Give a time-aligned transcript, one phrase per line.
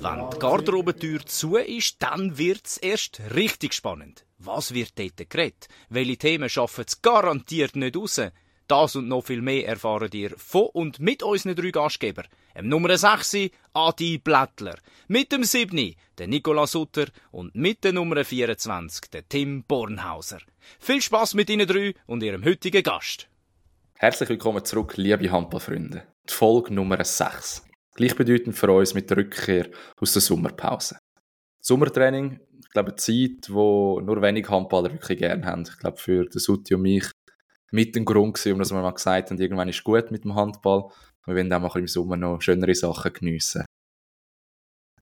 [0.00, 4.26] Wenn die Garderobentür zu ist, dann wird's erst richtig spannend.
[4.38, 5.68] Was wird dort geredet?
[5.88, 8.20] Welche Themen schaffen es garantiert nicht raus?
[8.66, 12.26] Das und noch viel mehr erfahren ihr von und mit unseren drei Gastgebern.
[12.54, 14.76] Im Nummer 6 Adi Blättler,
[15.06, 20.40] mit dem 7 der Nicola Sutter und mit der Nummer 24 der Tim Bornhauser.
[20.78, 23.28] Viel Spaß mit Ihnen drei und Ihrem heutigen Gast.
[23.96, 26.13] Herzlich willkommen zurück, liebe Handballfreunde.
[26.26, 27.66] Die Folge Nummer 6.
[27.96, 29.68] Gleichbedeutend für uns mit der Rückkehr
[30.00, 30.98] aus der Sommerpause.
[31.60, 35.64] Sommertraining, ich glaube, eine Zeit, wo nur wenig Handballer wirklich gerne haben.
[35.68, 37.10] Ich glaube, für den Sutti und mich
[37.72, 40.34] mit dem Grund gewesen, um dass wir mal gesagt haben, irgendwann ist gut mit dem
[40.34, 40.90] Handball.
[41.26, 43.66] Wir wollen auch im Sommer noch schönere Sachen geniessen.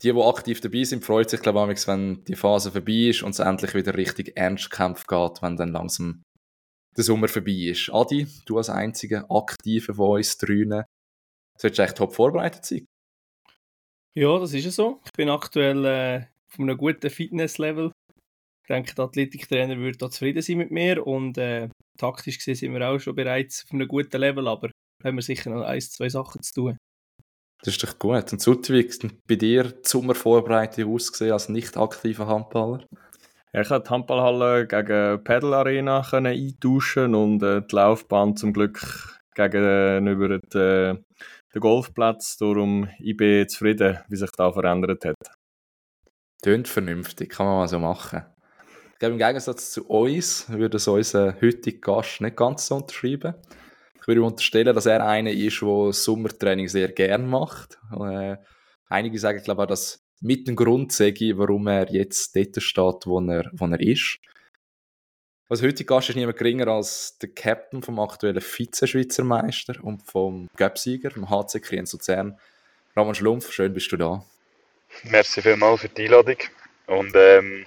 [0.02, 3.30] Die, die aktiv dabei sind, freut sich, glaube ich, wenn die Phase vorbei ist und
[3.30, 6.22] es endlich wieder richtig Ernstkampf geht, wenn dann langsam
[6.96, 7.90] der Sommer vorbei ist.
[7.92, 10.84] Adi, du als einziger Aktiver von uns drüne,
[11.58, 12.86] solltest du echt top vorbereitet sein.
[14.14, 15.00] Ja, das ist es so.
[15.04, 17.92] Ich bin aktuell äh, auf einem guten Fitnesslevel.
[18.62, 21.68] Ich denke, der Athletiktrainer würde da zufrieden sein mit mir und äh,
[21.98, 24.70] taktisch gesehen sind wir auch schon bereits auf einem guten Level, aber
[25.02, 26.78] haben wir sicher noch ein, zwei Sachen zu tun.
[27.64, 28.32] Das ist doch gut.
[28.32, 32.84] Und Sutwig, bei dir die Sommervorbereitung ausgesehen als nicht aktiver Handballer?
[33.52, 39.21] Ja, ich konnte die Handballhalle gegen Pedal Arena eintauschen und äh, die Laufbahn zum Glück
[39.34, 40.94] gegenüber den, äh,
[41.54, 42.36] den Golfplatz.
[42.36, 45.16] Darum ich bin zufrieden, wie sich das verändert hat.
[46.42, 48.24] Tönt vernünftig, kann man mal so machen.
[48.92, 53.34] Ich glaube, im Gegensatz zu uns würde es unser heutiger Gast nicht ganz so unterschreiben.
[54.00, 57.78] Ich würde unterstellen, dass er einer ist, der Sommertraining sehr gern macht.
[57.92, 58.36] Äh,
[58.88, 63.20] einige sagen, glaube ich, dass mit dem Grund sage, warum er jetzt dort steht, wo
[63.20, 64.18] er, wo er ist.
[65.52, 70.48] Also heutige Gast ist niemand geringer als der Captain vom aktuellen Vize-Schweizer Meister und vom
[70.56, 72.38] Göpsieger, vom HC Kriens Luzern.
[72.96, 74.24] Ramon Schlumpf, schön bist du da.
[75.02, 76.38] Merci vielmals für die Einladung.
[76.86, 77.66] Und ähm,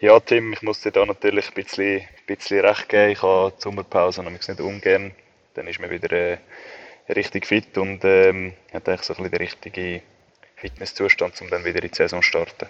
[0.00, 3.12] ja, Tim, ich muss dir da natürlich ein bisschen, ein bisschen recht geben.
[3.12, 5.12] Ich habe die Sommerpause nämlich nicht ungern
[5.54, 6.36] dann ist man wieder äh,
[7.08, 10.02] richtig fit und ähm, hat eigentlich so ein bisschen den richtigen
[10.56, 12.68] Fitnesszustand, um dann wieder in die Saison zu starten.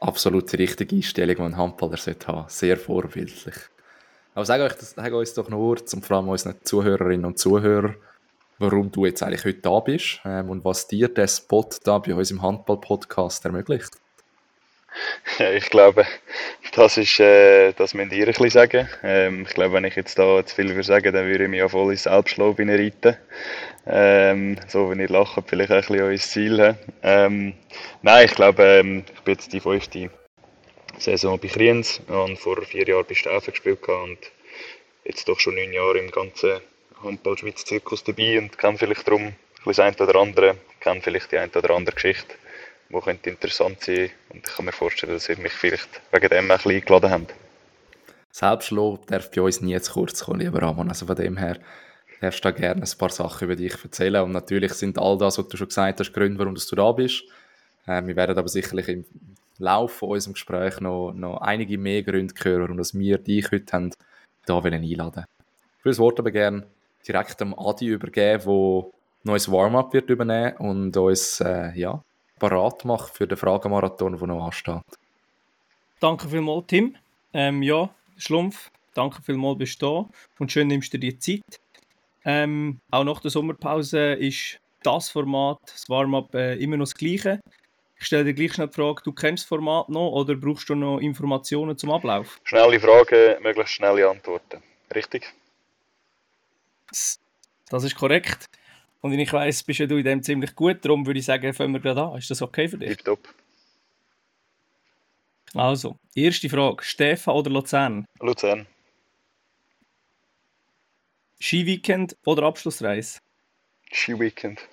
[0.00, 2.48] Absolut die richtige Einstellung, die ein Handballer sollte haben.
[2.48, 3.54] Sehr vorbildlich.
[4.34, 7.96] Aber sag euch, das, sag uns doch nur, zum vor allem unseren Zuhörerinnen und Zuhörern,
[8.58, 12.14] warum du jetzt eigentlich heute da bist ähm, und was dir der Spot da bei
[12.14, 13.90] uns im Handball-Podcast ermöglicht.
[15.38, 16.06] Ja, ich glaube,
[16.72, 18.88] das ist, äh, das müsst ihr ein bisschen sagen.
[19.02, 21.60] Ähm, ich glaube, wenn ich jetzt da zu viel würde sagen, dann würde ich mich
[21.60, 23.16] ja voll ins Selbstlob reiten.
[23.86, 26.76] Ähm, so, wenn ihr lacht, vielleicht auch ein bisschen euer Ziel.
[27.02, 27.54] Ähm,
[28.02, 30.10] nein, ich glaube, ähm, ich bin jetzt die fünfte
[30.98, 34.18] Saison bei Kriens und vor vier Jahren bei Steffen gespielt und
[35.04, 36.60] jetzt doch schon neun Jahre im ganzen
[37.02, 41.38] Handball-Schweiz-Zirkus dabei und kann vielleicht darum ein bisschen das eine oder andere, kann vielleicht die
[41.38, 42.34] eine oder andere Geschichte
[42.92, 46.50] die könnte interessant sein und ich kann mir vorstellen, dass ihr mich vielleicht wegen dem
[46.50, 47.34] ein bisschen eingeladen habt.
[48.32, 50.88] Selbstlob darf bei uns nie zu kurz kommen, lieber Ramon.
[50.88, 51.58] Also von dem her
[52.20, 55.38] darfst du da gerne ein paar Sachen über dich erzählen und natürlich sind all das,
[55.38, 57.24] was du schon gesagt hast, Gründe, warum du da bist.
[57.86, 59.04] Äh, wir werden aber sicherlich im
[59.58, 63.90] Laufe von unserem Gespräch noch, noch einige mehr Gründe hören, warum wir dich heute haben,
[64.46, 65.24] da einladen
[65.78, 66.66] Ich würde das Wort aber gerne
[67.06, 68.90] direkt am Adi übergeben, der
[69.22, 72.02] neues Warm-up wird übernehmen und uns äh, ja,
[72.40, 74.82] parat macht für den Fragemarathon, der noch ansteht.
[76.00, 76.96] Danke vielmals, Tim.
[77.32, 80.08] Ähm, ja, Schlumpf, danke vielmals, bist du da
[80.40, 81.60] und schön nimmst du dir die Zeit.
[82.24, 87.40] Ähm, auch nach der Sommerpause ist das Format, das Warm-up, äh, immer noch das gleiche.
[87.98, 90.74] Ich stelle dir gleich schnell die Frage, du kennst das Format noch oder brauchst du
[90.74, 92.40] noch Informationen zum Ablauf?
[92.44, 94.62] Schnelle Fragen, möglichst schnelle Antworten.
[94.94, 95.32] Richtig?
[96.88, 98.46] Das ist korrekt.
[99.00, 101.72] Und ich weiss, bist ja du in dem ziemlich gut, darum würde ich sagen, fangen
[101.72, 102.18] wir gerade an.
[102.18, 102.96] Ist das okay für dich?
[102.98, 103.34] Top.
[105.54, 106.84] Also, erste Frage.
[106.84, 108.06] Stefan oder Luzern?
[108.20, 108.66] Luzern.
[111.40, 113.20] Skiweekend oder Abschlussreise?
[113.90, 114.68] Skiweekend.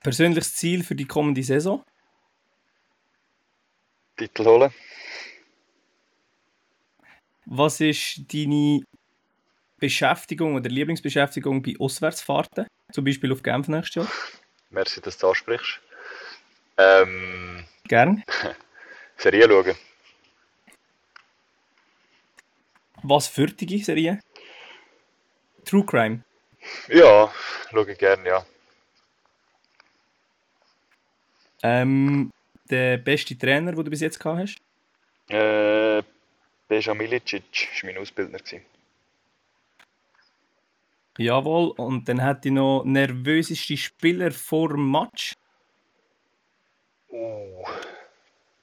[0.00, 1.82] Persönliches Ziel für die kommende Saison?
[4.16, 4.72] Titel holen.
[7.46, 8.82] Was ist deine
[9.82, 12.68] Beschäftigung oder Lieblingsbeschäftigung bei Auswärtsfahrten?
[12.92, 14.12] Zum Beispiel auf Genf nächstes Jahr?
[14.70, 15.80] Merci, dass du ansprichst.
[16.78, 18.22] Ähm, Gern.
[19.16, 19.74] Serien schauen.
[23.02, 24.20] Was für die Serie?
[25.64, 26.22] True Crime?
[26.86, 27.32] Ja,
[27.70, 28.46] schaue ich gerne, ja.
[31.64, 32.30] Ähm,
[32.70, 34.58] der beste Trainer, den du bis jetzt gehabt hast?
[35.28, 36.04] Äh,
[36.68, 38.38] Beja Milicic war mein Ausbildner.
[41.18, 45.34] Jawohl, und dann hätte ich noch nervöseste Spieler vor Match.
[47.10, 47.64] Uh,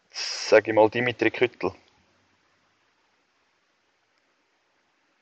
[0.09, 1.71] sag ich mal Dimitri Küttel.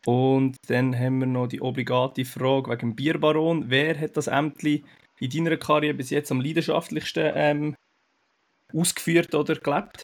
[0.06, 3.70] Und dann haben wir noch die obligate Frage wegen dem Bierbaron.
[3.70, 4.86] Wer hat das Ämtli
[5.20, 7.76] in deiner Karriere bis jetzt am leidenschaftlichsten ähm,
[8.74, 10.04] ausgeführt oder gelebt?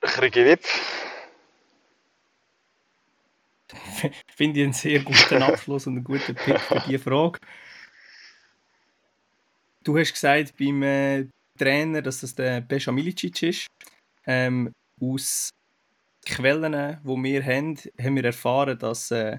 [0.00, 1.11] Krigi Wipf.
[4.34, 7.38] Finde ich einen sehr guten Abschluss und einen guten Pick für diese Frage.
[9.84, 11.26] Du hast gesagt beim äh,
[11.58, 13.66] Trainer, dass das der Bescha Milicic ist.
[14.26, 15.50] Ähm, aus
[16.24, 19.38] Quellen, die wir haben, haben wir erfahren, dass äh,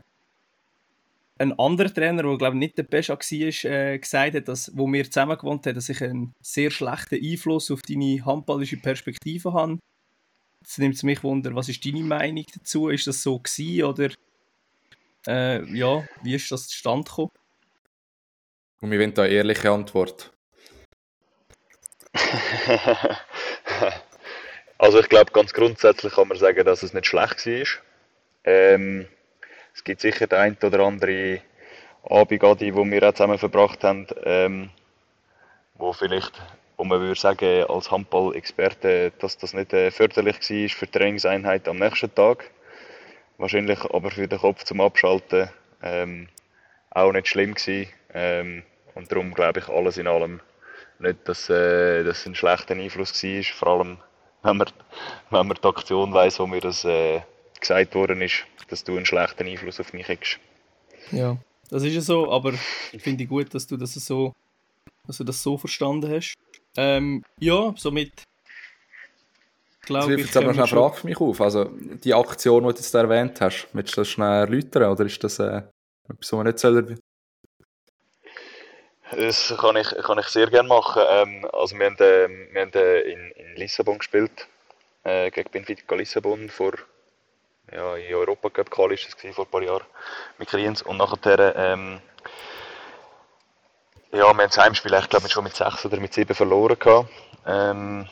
[1.40, 4.92] ein anderer Trainer, der glaube ich nicht der Bescha war, äh, gesagt hat, dass, wo
[4.92, 9.80] wir zusammen gewohnt haben, dass ich einen sehr schlechten Einfluss auf deine handballische Perspektive habe.
[10.64, 12.88] Jetzt nimmt es mich wunder, was ist deine Meinung dazu?
[12.88, 14.10] Ist das so gewesen oder
[15.28, 17.32] äh, ja, wie ist das zustande gekommen?
[18.80, 20.32] Und wir wollen da eine ehrliche Antwort.
[24.78, 27.68] also ich glaube, ganz grundsätzlich kann man sagen, dass es nicht schlecht war.
[28.46, 29.10] Ähm,
[29.74, 31.42] es gibt sicher den einen oder andere
[32.04, 34.70] Abend, die wir auch zusammen verbracht haben, ähm,
[35.74, 36.42] wo vielleicht,
[36.78, 41.68] wo man würde sagen, als Handball-Experte, dass das nicht äh, förderlich war für die Trainingseinheit
[41.68, 42.50] am nächsten Tag.
[43.38, 45.50] Wahrscheinlich aber für den Kopf zum Abschalten
[45.82, 46.30] ähm,
[46.92, 47.92] auch nicht schlimm gewesen.
[48.14, 48.64] Ähm,
[48.96, 50.40] und darum glaube ich alles in allem
[51.00, 53.44] nicht, dass äh, das ein schlechter Einfluss war.
[53.44, 53.98] Vor allem,
[54.44, 54.68] wenn man,
[55.30, 57.22] wenn man die Aktion weiss, wo mir das äh,
[57.60, 60.40] gesagt worden ist, dass du einen schlechten Einfluss auf mich hast.
[61.12, 61.38] Ja,
[61.70, 62.54] das ist ja so, aber
[62.92, 64.34] ich finde gut, dass du das so,
[65.06, 66.34] dass du das so verstanden hast.
[66.78, 68.24] Ähm, ja, somit
[69.84, 70.22] glaube ich.
[70.22, 71.42] Jetzt aber noch eine Frage für mich auf.
[71.42, 75.24] Also, die Aktion, die du jetzt erwähnt hast, willst du das schnell erläutern oder ist
[75.24, 75.62] das äh,
[76.10, 76.98] etwas, was man nicht soll?
[79.12, 81.04] Das kann ich, kann ich sehr gerne machen.
[81.08, 84.48] Ähm, also wir haben, äh, wir haben äh, in, in Lissabon gespielt,
[85.04, 86.74] äh, gegen Benfica Lissabon vor
[87.72, 89.86] ja, in Europa Cup Quali ist das vor ein paar Jahren
[90.38, 92.02] mit Kriens und nachher ähm,
[94.14, 97.08] ja, wir haben das Heimspiel ich glaube schon mit 6 oder mit 7 verloren.
[97.48, 98.08] Ähm,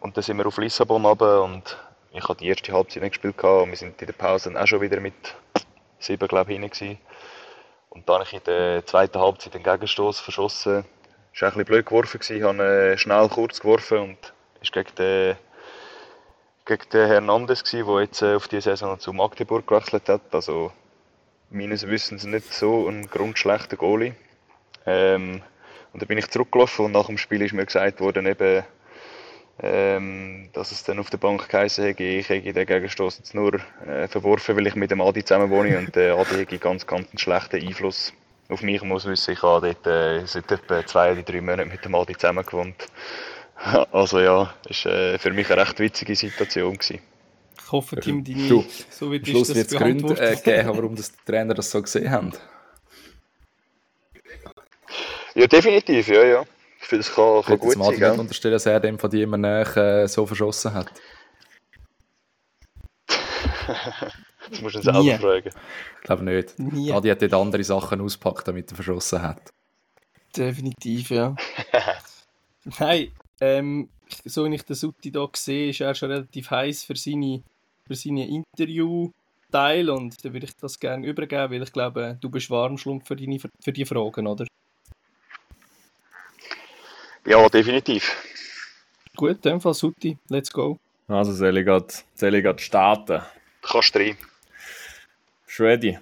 [0.00, 1.78] und dann sind wir auf Lissabon runter und
[2.12, 4.82] ich habe die erste Halbzeit nicht gespielt und wir sind in der Pause auch schon
[4.82, 5.14] wieder mit
[5.98, 6.98] 7 glaube ich hinein
[7.88, 10.84] und dann habe ich in der zweiten Halbzeit den Gegenstoß verschossen.
[11.34, 14.94] Es war ein bisschen blöd geworfen, ich habe äh, schnell kurz geworfen und ist gegen
[14.96, 15.36] den,
[16.66, 20.20] gegen den Hernandez, der jetzt äh, auf diese Saison zu Magdeburg gewechselt hat.
[20.32, 20.70] Also
[21.48, 24.14] meines Wissens nicht so ein grundschlechter Goalie.
[24.90, 25.42] Ähm,
[25.92, 28.62] und dann bin ich zurückgelaufen und nach dem Spiel ist mir gesagt worden, eben,
[29.62, 33.54] ähm, dass es dann auf der Bank geheißen hätte, ich hätte den Gegenstoß jetzt nur
[33.86, 37.08] äh, verworfen, weil ich mit dem Adi zusammen wohne und der Adi hätte ganz, ganz
[37.10, 38.12] einen schlechten Einfluss
[38.48, 38.76] auf mich.
[38.76, 41.94] Ich muss wissen, ich habe dort äh, seit etwa zwei oder drei Monaten mit dem
[41.94, 42.86] Adi zusammen gewohnt.
[43.92, 46.78] Also ja, das war äh, für mich eine recht witzige Situation.
[46.78, 47.00] Gewesen.
[47.58, 51.12] Ich hoffe, Tim, deine, du, so wie Schluss wird es Gründe äh, geben, warum das
[51.12, 52.32] die Trainer das so gesehen haben.
[55.40, 56.44] Ja, definitiv, ja, ja.
[56.82, 57.94] Ich finde, es kann, kann gut sein.
[57.94, 60.92] Ich nicht unterstellen, dass er dem von dir immer nach, äh, so verschossen hat.
[64.50, 65.16] das musst du ihn selber Nie.
[65.16, 65.48] fragen.
[65.48, 66.58] Ich glaube nicht.
[66.58, 66.92] Nie.
[66.92, 69.50] Adi hat dort andere Sachen ausgepackt, damit er verschossen hat.
[70.36, 71.34] Definitiv, ja.
[72.78, 73.88] Nein, ähm,
[74.26, 77.42] so wie ich den Sutti hier sehe, ist er schon relativ heiß für seine,
[77.86, 82.50] für seine Interview-Teil und da würde ich das gerne übergeben, weil ich glaube, du bist
[82.50, 84.44] warm für, deine, für die Fragen, oder?
[87.26, 88.16] Ja, definitiv.
[89.16, 90.78] Gut, in dem Fall Sutti, let's go.
[91.08, 93.22] Also soll ich gerade starten?
[93.62, 94.16] Kannst du rein.
[95.46, 95.98] Schwedi.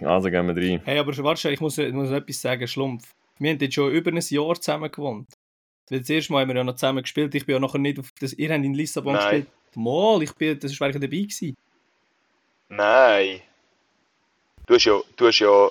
[0.00, 0.80] Also gehen wir rein.
[0.84, 3.14] Hey, aber warte, ich muss, ich muss etwas sagen, Schlumpf.
[3.38, 5.28] Wir haben jetzt schon über ein Jahr zusammen gewohnt.
[5.88, 7.34] Weil das erste Mal haben wir ja noch zusammen gespielt.
[7.34, 8.32] Ich bin ja nachher nicht auf das.
[8.32, 9.22] Ihr habt in Lissabon Nein.
[9.22, 9.46] gespielt.
[9.74, 11.56] Mal, ich bin, das war dabei gewesen.
[12.68, 13.40] Nein.
[14.66, 15.70] Du hast ja, du hast ja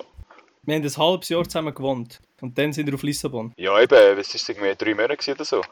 [0.68, 2.20] wir haben ein halbes Jahr zusammen gewohnt.
[2.40, 3.52] Und dann sind wir auf Lissabon.
[3.56, 5.62] Ja, eben, was ist es irgendwie drei Monate oder so?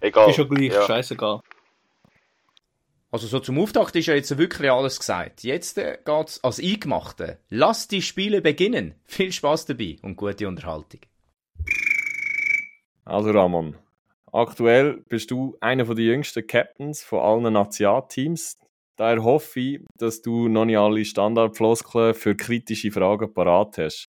[0.00, 0.30] Egal.
[0.30, 0.86] Ist schon gleich, ja.
[0.86, 1.40] scheißegal.
[3.10, 5.44] Also so zum Auftakt ist ja jetzt wirklich alles gesagt.
[5.44, 7.38] Jetzt äh, geht's als Eingemachte.
[7.48, 8.96] Lass die Spiele beginnen.
[9.04, 11.00] Viel Spaß dabei und gute Unterhaltung.
[13.04, 13.76] Also Ramon,
[14.32, 18.58] aktuell bist du einer der jüngsten Captains von allen Nationalteams.
[18.96, 24.06] Daher hoffe ich, dass du noch nicht alle Standardfloskeln für kritische Fragen parat hast.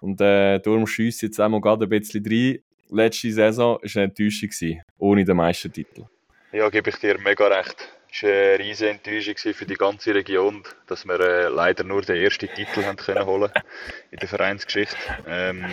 [0.00, 2.58] Und äh, darum schiesse jetzt einmal gerade ein bisschen rein.
[2.90, 6.04] Letzte Saison war eine Enttäuschung, ohne den Meistertitel.
[6.52, 7.88] Ja, gebe ich dir mega recht.
[8.10, 12.16] Es war eine riesige Enttäuschung für die ganze Region, dass wir äh, leider nur den
[12.16, 13.50] ersten Titel haben können holen
[14.10, 14.96] in der Vereinsgeschichte.
[15.26, 15.66] Ähm,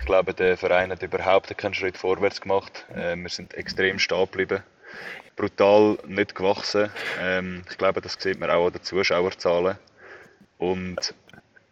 [0.00, 2.84] ich glaube, der Verein hat überhaupt keinen Schritt vorwärts gemacht.
[2.94, 4.64] Äh, wir sind extrem stehen geblieben.
[5.36, 6.90] Brutal nicht gewachsen.
[7.20, 9.78] Ähm, ich glaube, das sieht man auch an den Zuschauerzahlen.
[10.58, 11.14] Und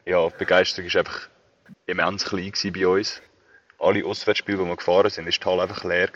[0.07, 1.29] ja, die Begeisterung war einfach
[1.87, 3.21] immens klein bei uns.
[3.79, 6.11] Alle Auswärtsspiele, die wir gefahren sind, war die Halle einfach leer.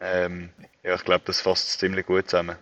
[0.00, 0.50] Ähm,
[0.82, 2.56] ja, ich glaube, das fasst es ziemlich gut zusammen.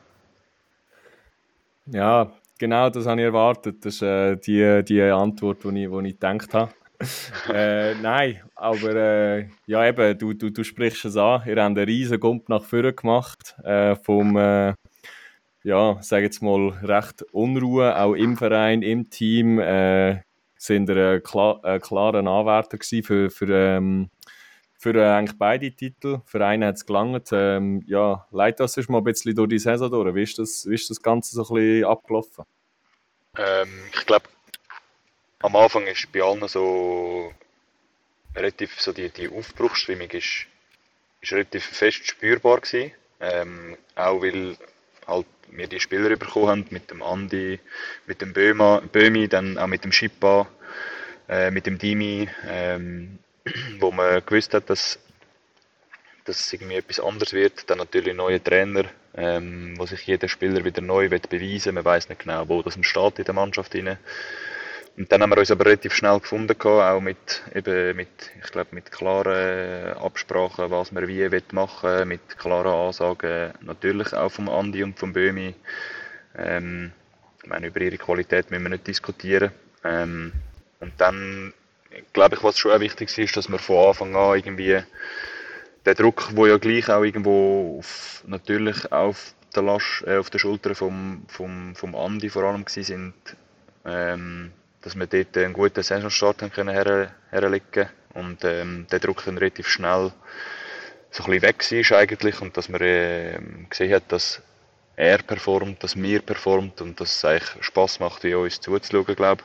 [1.86, 3.84] Ja, genau das habe ich erwartet.
[3.84, 6.72] Das ist äh, die, die Antwort, die ich, die ich gedacht habe.
[7.52, 11.42] Äh, nein, aber äh, ja eben, du, du, du sprichst es an.
[11.46, 13.56] Ihr habt einen riesen Gump nach vorne gemacht.
[13.64, 14.74] Äh, vom, äh,
[15.64, 19.58] ja, sage jetzt mal, recht Unruhe, auch im Verein, im Team.
[19.58, 20.22] Äh,
[20.56, 24.08] sind ihr ein, klar, ein klarer Anwärter für, für, ähm,
[24.78, 26.20] für äh, eigentlich beide Titel.
[26.24, 27.30] Für einen hat es gelangt.
[27.32, 30.14] Ähm, ja, leid das mal ein bisschen durch die Saison durch.
[30.14, 32.44] Wie ist das, wie ist das Ganze so ein bisschen abgelaufen?
[33.38, 34.26] Ähm, ich glaube,
[35.42, 37.32] am Anfang ist bei allen so
[38.34, 40.46] relativ so die, die Aufbruchsstimmung ist,
[41.20, 42.92] ist relativ fest spürbar gewesen.
[43.20, 44.56] Ähm, auch weil
[45.06, 47.60] halt wir die Spieler bekommen haben, mit dem Andi,
[48.06, 50.48] mit dem Böhma, Böhmi, dann auch mit dem Schippa,
[51.28, 53.18] äh, mit dem Dimi, ähm,
[53.78, 54.98] wo man gewusst hat, dass,
[56.24, 57.68] dass es irgendwie etwas anderes wird.
[57.68, 58.84] Dann natürlich neue Trainer,
[59.14, 62.78] ähm, wo sich jeder Spieler wieder neu wird beweisen Man weiß nicht genau, wo das
[62.80, 63.98] steht in der Mannschaft rein.
[64.96, 68.08] Und dann haben wir uns aber relativ schnell gefunden, auch mit, eben mit,
[68.42, 74.30] ich glaube, mit klaren Absprachen, was wir wie machen wollen, mit klaren Ansagen, natürlich auch
[74.30, 75.54] vom Andi und vom Böhmi.
[76.36, 76.92] Ähm,
[77.42, 79.50] ich meine, über ihre Qualität müssen wir nicht diskutieren.
[79.82, 80.32] Ähm,
[80.80, 81.54] und dann,
[82.12, 84.82] glaube ich, was schon auch wichtig ist, dass wir von Anfang an irgendwie
[85.86, 90.38] der Druck, wo ja gleich auch irgendwo auf, natürlich auf der, Last, äh, auf der
[90.38, 93.36] Schulter vom, vom, vom Andi vor allem gewesen sind,
[93.84, 94.52] ähm,
[94.82, 99.38] dass wir dort einen guten Saisonstart haben können her, herlegen und ähm, der Druck dann
[99.38, 100.12] relativ schnell
[101.10, 103.38] so ein bisschen weg war eigentlich und dass man äh,
[103.70, 104.42] gesehen hat, dass
[104.96, 109.42] er performt, dass wir performt und dass es eigentlich Spass macht, wie uns zuzuschauen, glaube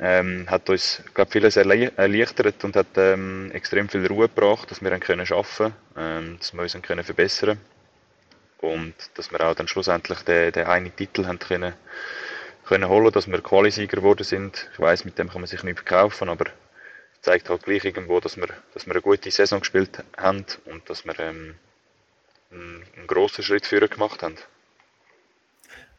[0.00, 4.90] ähm, hat uns glaub, vieles erleichtert und hat ähm, extrem viel Ruhe gebracht, dass wir
[4.90, 7.58] dann können arbeiten ähm, dass wir uns können verbessern
[8.58, 11.74] und dass wir auch dann schlussendlich den, den einen Titel haben können
[12.66, 14.68] können holen, dass wir Qualisieger geworden sind.
[14.72, 16.46] Ich weiß, mit dem kann man sich nicht verkaufen, aber
[17.20, 21.04] zeigt halt gleich irgendwo, dass wir, dass wir eine gute Saison gespielt haben und dass
[21.04, 21.54] wir ähm,
[22.50, 24.36] einen, einen grossen Schritt führen gemacht haben.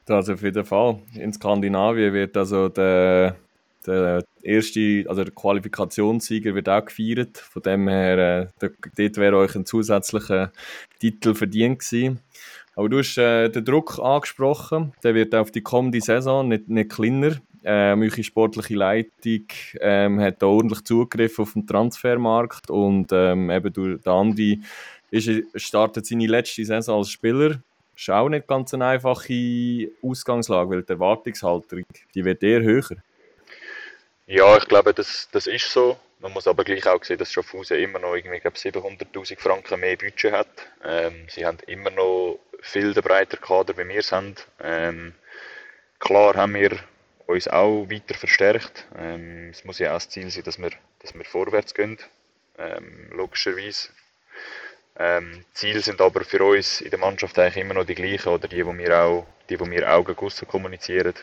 [0.06, 1.00] Das auf jeden Fall.
[1.16, 3.36] In Skandinavien wird also der,
[3.88, 7.40] der erste, also der Qualifikationssieger wird auch gefeiert.
[7.40, 10.52] Von dem her, äh, dort wäre euch ein zusätzlicher
[11.00, 12.20] Titel verdient gewesen.
[12.76, 16.92] Aber du hast äh, den Druck angesprochen, der wird auf die kommende Saison nicht, nicht
[16.92, 17.38] kleiner.
[17.64, 19.48] Ähm, eure sportliche Leitung
[19.80, 24.62] ähm, hat da ordentlich Zugriff auf den Transfermarkt und ähm, eben du, der Andi
[25.10, 27.60] ist, startet seine letzte Saison als Spieler.
[27.96, 32.98] Ist auch nicht ganz eine einfache Ausgangslage, weil die Erwartungshaltung die wird eher höher.
[34.28, 35.98] Ja, ich glaube, das, das ist so.
[36.26, 40.34] Man muss aber gleich auch sehen, dass Schaffhausen immer noch irgendwie 700'000 Franken mehr Budget
[40.34, 40.48] hat.
[40.84, 44.48] Ähm, sie haben immer noch viel breiter Kader, wie wir sind.
[44.60, 45.14] Ähm,
[46.00, 46.80] klar haben wir
[47.28, 48.88] uns auch weiter verstärkt.
[48.98, 52.00] Ähm, es muss ja auch das Ziel sein, dass wir, dass wir vorwärts gehen,
[52.58, 53.90] ähm, logischerweise.
[54.98, 58.48] Ähm, Ziele sind aber für uns in der Mannschaft eigentlich immer noch die gleichen oder
[58.48, 61.14] die, die wir auch, die, die wir Augen kommunizieren.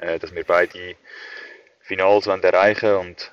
[0.00, 0.96] Äh, dass wir beide
[1.80, 3.32] Finals erreichen und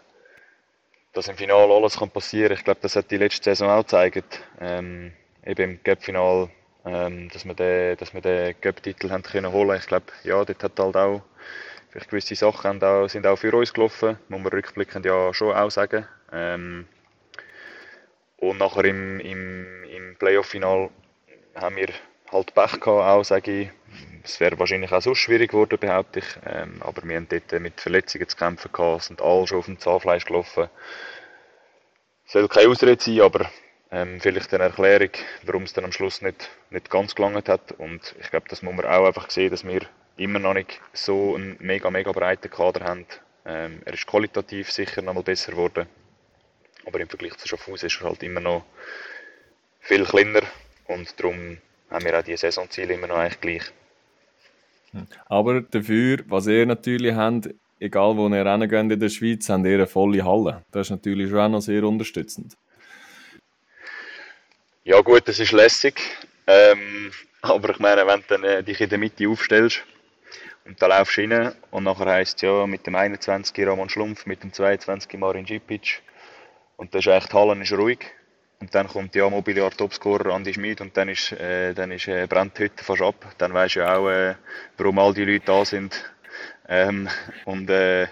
[1.13, 2.58] dass im Finale alles kann passieren kann.
[2.58, 4.41] Ich glaube, das hat die letzte Saison auch gezeigt.
[4.60, 5.13] Ähm,
[5.46, 6.50] eben im Cup-Final
[6.86, 9.77] ähm, dass wir den, dass wir den Cup-Titel haben können holen.
[9.79, 11.22] Ich glaube, ja, dort hat halt auch
[11.89, 15.72] vielleicht gewisse Sachen auch, sind auch für uns gelaufen, muss man rückblickend ja schon auch
[15.72, 16.08] sagen.
[16.32, 16.88] Ähm,
[18.38, 20.89] und nachher im, im, im Playoff-Final
[21.55, 21.88] haben wir
[22.33, 23.69] halt Pech gehabt, auch sage ich.
[24.23, 26.25] Es wäre wahrscheinlich auch so schwierig geworden, behaupte ich.
[26.45, 29.79] Ähm, aber wir haben dort mit Verletzungen zu kämpfen gehabt, sind alle schon auf dem
[29.79, 30.69] Zahnfleisch gelaufen.
[32.25, 33.49] Soll keine Ausrede sein, aber
[33.91, 35.11] ähm, vielleicht eine Erklärung,
[35.43, 37.73] warum es dann am Schluss nicht, nicht ganz gelangt hat.
[37.73, 39.81] Und ich glaube, das muss man auch einfach sehen, dass wir
[40.17, 43.05] immer noch nicht so einen mega, mega breiten Kader haben.
[43.45, 45.87] Ähm, er ist qualitativ sicher noch mal besser geworden.
[46.85, 48.63] Aber im Vergleich zu Schaffhausen ist er halt immer noch
[49.79, 50.41] viel kleiner.
[50.87, 51.59] Und darum
[51.93, 53.63] haben wir auch die Saisonziele immer noch eigentlich gleich.
[55.27, 59.75] Aber dafür, was ihr natürlich habt, egal wo ihr reingeht in der Schweiz, habt ihr
[59.75, 60.63] eine volle Halle.
[60.71, 62.57] Das ist natürlich schon auch noch sehr unterstützend.
[64.83, 66.01] Ja gut, das ist lässig.
[66.45, 69.83] Ähm, Aber ich meine, wenn du dann, äh, dich in der Mitte aufstellst
[70.65, 74.25] und da laufst du rein und nachher heisst es ja mit dem 21 Ramon Schlumpf,
[74.25, 76.01] mit dem 22 Marin Djipic
[76.77, 78.00] und dann ist echt die Halle ist ruhig
[78.63, 82.27] und dann kommt ja Mobiliar Topscorer Andi Schmid und dann ist, äh, dann ist äh,
[82.27, 83.36] brennt fast ab.
[83.38, 84.36] Dann weisst du ja auch, äh,
[84.77, 86.01] warum all die Leute da sind.
[86.70, 87.10] Ähm,
[87.43, 88.03] und äh,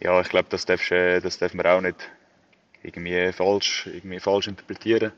[0.00, 2.08] ja, ich glaube, das, äh, das darf man auch nicht
[2.82, 5.12] irgendwie falsch, irgendwie falsch interpretieren.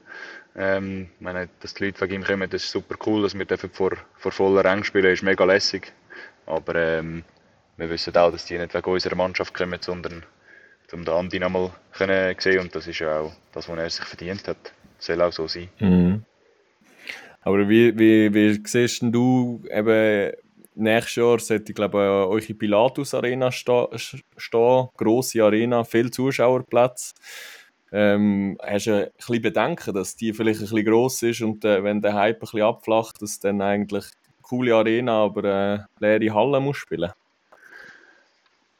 [0.57, 3.93] Ähm, meine, dass die Leute wegen ihm kommen, das ist super cool, dass wir vor,
[4.16, 5.93] vor voller Rang spielen, ist mega lässig.
[6.47, 7.23] Aber ähm,
[7.76, 10.26] wir wissen auch, dass die nicht wegen unserer Mannschaft kommen, sondern
[10.93, 12.07] um den Andi nochmal zu
[12.38, 14.57] sehen und das ist ja auch das, was er sich verdient hat.
[14.99, 15.69] Das soll auch so sein.
[15.81, 16.25] Mhm.
[17.43, 20.33] Aber wie, wie, wie siehst du eben
[20.75, 27.14] nächstes Jahr sollte, ich glaube, eure Pilatus Arena stehen, grosse Arena, viel Zuschauerplätze.
[27.93, 31.85] Ähm, hast du ein bisschen Bedenken, dass die vielleicht ein bisschen gross ist und äh,
[31.85, 36.35] wenn der Hype ein bisschen abflacht, dass dann eigentlich eine coole Arena, aber äh, leere
[36.35, 37.12] Halle muss spielen?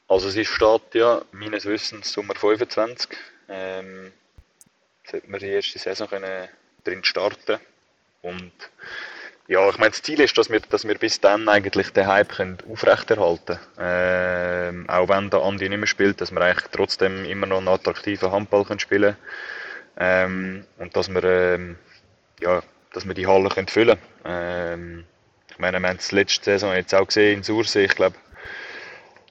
[0.09, 3.11] Also es steht ja meines Wissens Sommer 25.
[3.49, 4.13] Ähm,
[5.11, 6.49] sollte man die erste Saison können
[6.85, 7.59] drin starten
[8.23, 8.53] und
[9.47, 12.31] ja, ich meine, das Ziel ist, dass wir, dass wir bis dann eigentlich den Hype
[12.31, 14.85] können aufrechterhalten können.
[14.87, 17.69] Ähm, auch wenn der Andi nicht mehr spielt, dass wir eigentlich trotzdem immer noch einen
[17.69, 19.19] attraktiven Handball können spielen
[19.99, 21.77] ähm, und dass wir, ähm,
[22.41, 22.63] ja,
[22.95, 25.05] dass wir die Halle können füllen können.
[25.05, 25.05] Ähm,
[25.51, 27.85] ich meine, wir haben es letzte Saison jetzt auch gesehen in Sursee.
[27.85, 28.17] Ich glaube,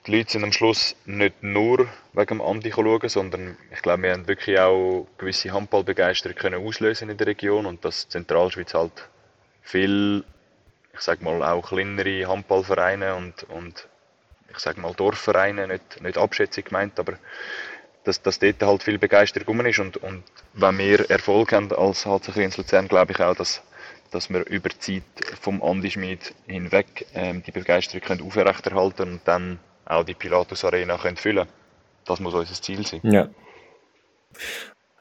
[0.06, 4.12] die Leute sind am Schluss nicht nur wegen dem Andi schauen, sondern ich glaube, wir
[4.12, 9.08] haben wirklich auch gewisse Handballbegeisterung können auslösen in der Region und dass Zentralschweiz halt
[9.62, 10.26] viel,
[10.94, 13.88] ich sag mal, auch kleinere Handballvereine und, und
[14.52, 17.14] ich sag mal Dorfvereine, nicht, nicht abschätzig gemeint, aber
[18.04, 22.06] dass, dass dort halt viel Begeisterung rum ist und, und wenn wir Erfolg haben als
[22.06, 23.64] HC Luzern, glaube ich auch, dass,
[24.12, 25.04] dass wir über die Zeit
[25.40, 30.98] vom Andi Schmid hinweg ähm, die Begeisterung können aufrechterhalten und dann auch die Pilatus Arena
[30.98, 31.48] können füllen
[32.06, 33.02] Das muss unser Ziel sein.
[33.04, 33.30] Ja,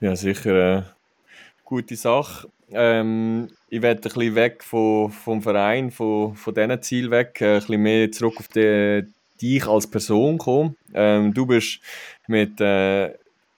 [0.00, 0.82] ja sicher eine äh,
[1.64, 2.48] gute Sache.
[2.70, 7.54] Ähm, ich werde ein bisschen weg von, vom Verein, von, von diesen Zielen weg, äh,
[7.54, 9.04] ein bisschen mehr zurück auf die,
[9.40, 10.76] dich als Person kommen.
[10.94, 11.80] Ähm, du bist
[12.26, 13.12] mit äh,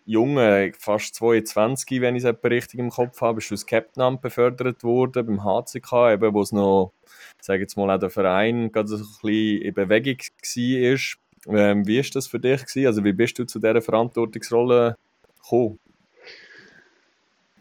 [0.06, 4.84] jungen, fast 22, wenn ich es richtig im Kopf habe, bist du als Captain befördert
[4.84, 6.92] worden beim HCK, eben, wo es noch,
[7.40, 11.56] sage jetzt mal, auch der Verein gerade so ein bisschen in Bewegung war.
[11.56, 12.64] Ähm, wie war das für dich?
[12.64, 12.86] Gewesen?
[12.86, 14.96] Also wie bist du zu dieser Verantwortungsrolle
[15.42, 15.78] gekommen?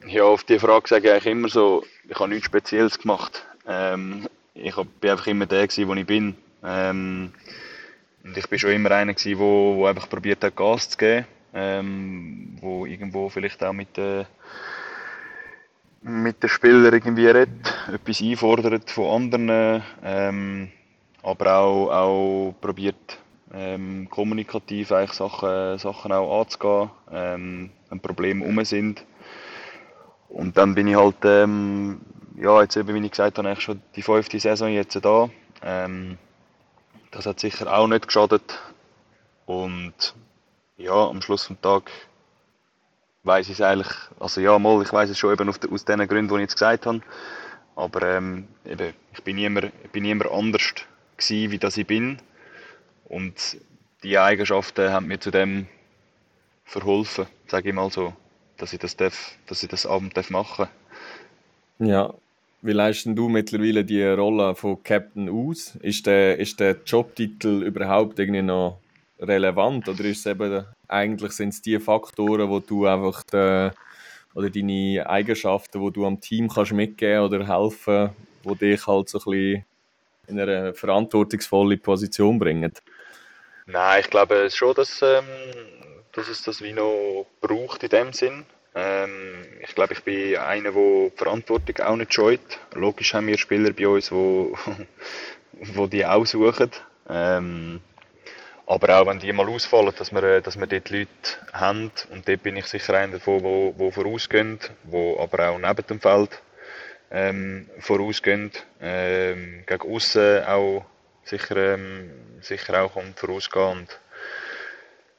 [0.08, 3.45] Ja, auf die Frage sage ich eigentlich immer so, ich habe nichts Spezielles gemacht.
[3.67, 6.36] Ähm, ich bin einfach immer der gewesen, wo ich bin.
[6.63, 7.34] Ähm,
[8.23, 11.25] und ich bin schon immer einer wo einfach probiert hat, Gas zu geben.
[11.54, 14.26] Ähm, wo irgendwo vielleicht auch mit den
[16.02, 20.70] mit den Spielern irgendwie redet, etwas einfordert von anderen, ähm,
[21.22, 23.18] aber auch, auch probiert
[23.54, 29.06] ähm, kommunikativ eigentlich Sachen, Sachen auch anzugehen, ähm, wenn Probleme um sind.
[30.30, 32.02] Und dann bin ich halt, ähm,
[32.36, 35.30] ja, jetzt eben, wie ich gesagt habe, schon die fünfte Saison jetzt da.
[35.62, 36.18] Ähm,
[37.12, 38.60] das hat sicher auch nicht geschadet.
[39.46, 40.16] Und
[40.78, 41.92] ja, am Schluss des Tages
[43.24, 46.08] weiß ich es eigentlich, also ja, mal, ich weiß es schon eben de, aus den
[46.08, 47.02] Gründen, die ich jetzt gesagt habe.
[47.76, 50.74] Aber ähm, eben, ich bin niemand, bin niemand anders
[51.18, 52.20] gewesen, wie das ich bin.
[53.06, 53.58] Und
[54.04, 55.68] die Eigenschaften haben mir zu dem
[56.66, 58.14] verholfen, sage ich mal so
[58.58, 60.68] dass ich das, darf, dass ich das Abend darf machen
[61.80, 62.14] Ja,
[62.62, 65.76] wie leistest du mittlerweile die Rolle von Captain aus?
[65.82, 68.80] Ist der, ist der Jobtitel überhaupt irgendwie noch
[69.19, 73.69] relevant oder ist es eben eigentlich sind es die Faktoren, wo du einfach die,
[74.36, 78.10] oder deine Eigenschaften, wo du am Team kannst mitgeben oder helfen,
[78.43, 79.65] wo dich halt so ein bisschen
[80.28, 82.73] in eine verantwortungsvolle Position bringen?
[83.65, 85.23] Nein, ich glaube schon, dass ähm,
[86.13, 88.45] dass es das wie noch braucht in dem Sinn.
[88.76, 92.39] Ähm, ich glaube, ich bin einer, der die Verantwortung auch nicht scheut.
[92.73, 94.58] Logisch haben wir Spieler bei uns, wo,
[95.52, 96.71] wo die auch suchen.
[97.10, 97.82] Ähm,
[98.65, 101.10] aber auch wenn die mal ausfallen, dass wir, dass wir dort Leute
[101.52, 101.91] haben.
[102.12, 105.99] Und dort bin ich sicher einer davon, wo, wo vorausgehen, wo aber auch neben dem
[105.99, 106.41] Feld
[107.12, 108.52] ähm, vorausgehen.
[108.82, 110.86] Ähm, gegen außen auch
[111.23, 113.69] sicher, ähm, sicher auch vorausgehen.
[113.71, 113.99] Und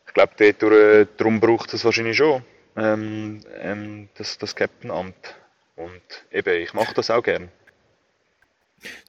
[0.06, 2.42] ich glaube, dort, darum braucht es wahrscheinlich schon
[2.76, 5.34] ähm, ähm, das, das Captain-Amt.
[5.76, 7.48] Und eben, ich mache das auch gerne.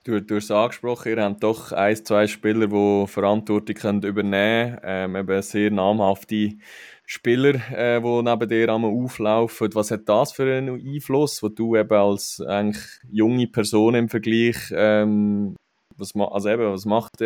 [0.04, 4.78] Du, du hast es angesprochen, ihr habt doch ein, zwei Spieler, die Verantwortung können übernehmen
[4.78, 4.82] können.
[4.84, 6.54] Ähm, eben sehr namhafte
[7.06, 9.74] Spieler, äh, die neben dir einmal auflaufen.
[9.74, 14.58] Was hat das für einen Einfluss, wo du eben als eigentlich junge Person im Vergleich,
[14.72, 15.56] ähm,
[15.98, 17.22] was, also eben, was macht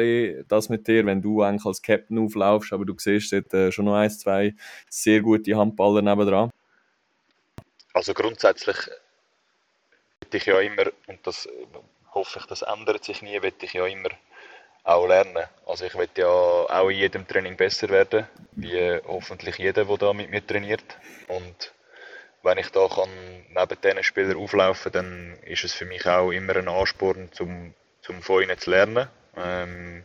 [0.47, 3.85] das mit dir, wenn du eigentlich als Captain auflaufst, aber du siehst dort äh, schon
[3.85, 4.53] noch ein, zwei
[4.89, 6.51] sehr gute Handballer nebendran?
[7.93, 8.77] Also grundsätzlich
[10.31, 11.47] ich ja immer, und das
[12.13, 14.09] hoffe ich, das ändert sich nie, will ich ja immer
[14.83, 15.45] auch lernen.
[15.65, 20.13] Also ich will ja auch in jedem Training besser werden, wie hoffentlich jeder, der da
[20.13, 20.83] mit mir trainiert.
[21.27, 21.73] Und
[22.43, 23.09] wenn ich da kann
[23.49, 28.21] neben diesen Spielern auflaufen dann ist es für mich auch immer ein Ansporn, zum, zum
[28.21, 30.03] von ihnen zu lernen, ähm,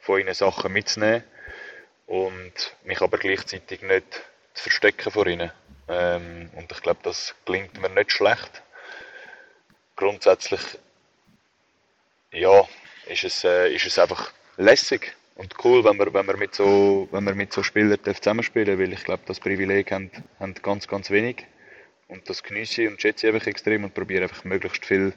[0.00, 1.24] von ihnen Sachen mitzunehmen
[2.06, 4.22] und mich aber gleichzeitig nicht
[4.54, 5.52] zu verstecken vor ihnen.
[5.88, 8.62] Ähm, und ich glaube, das klingt mir nicht schlecht.
[9.96, 10.60] Grundsätzlich,
[12.34, 12.66] ja,
[13.06, 17.08] ist es, äh, ist es einfach lässig und cool, wenn wir, wenn wir mit so,
[17.10, 21.10] wenn wir mit so Spielern zusammenspielen weil ich glaube, das Privileg haben, haben ganz, ganz
[21.10, 21.46] wenig.
[22.08, 25.14] Und das genieße ich und schätze ich einfach extrem und probiere einfach möglichst viel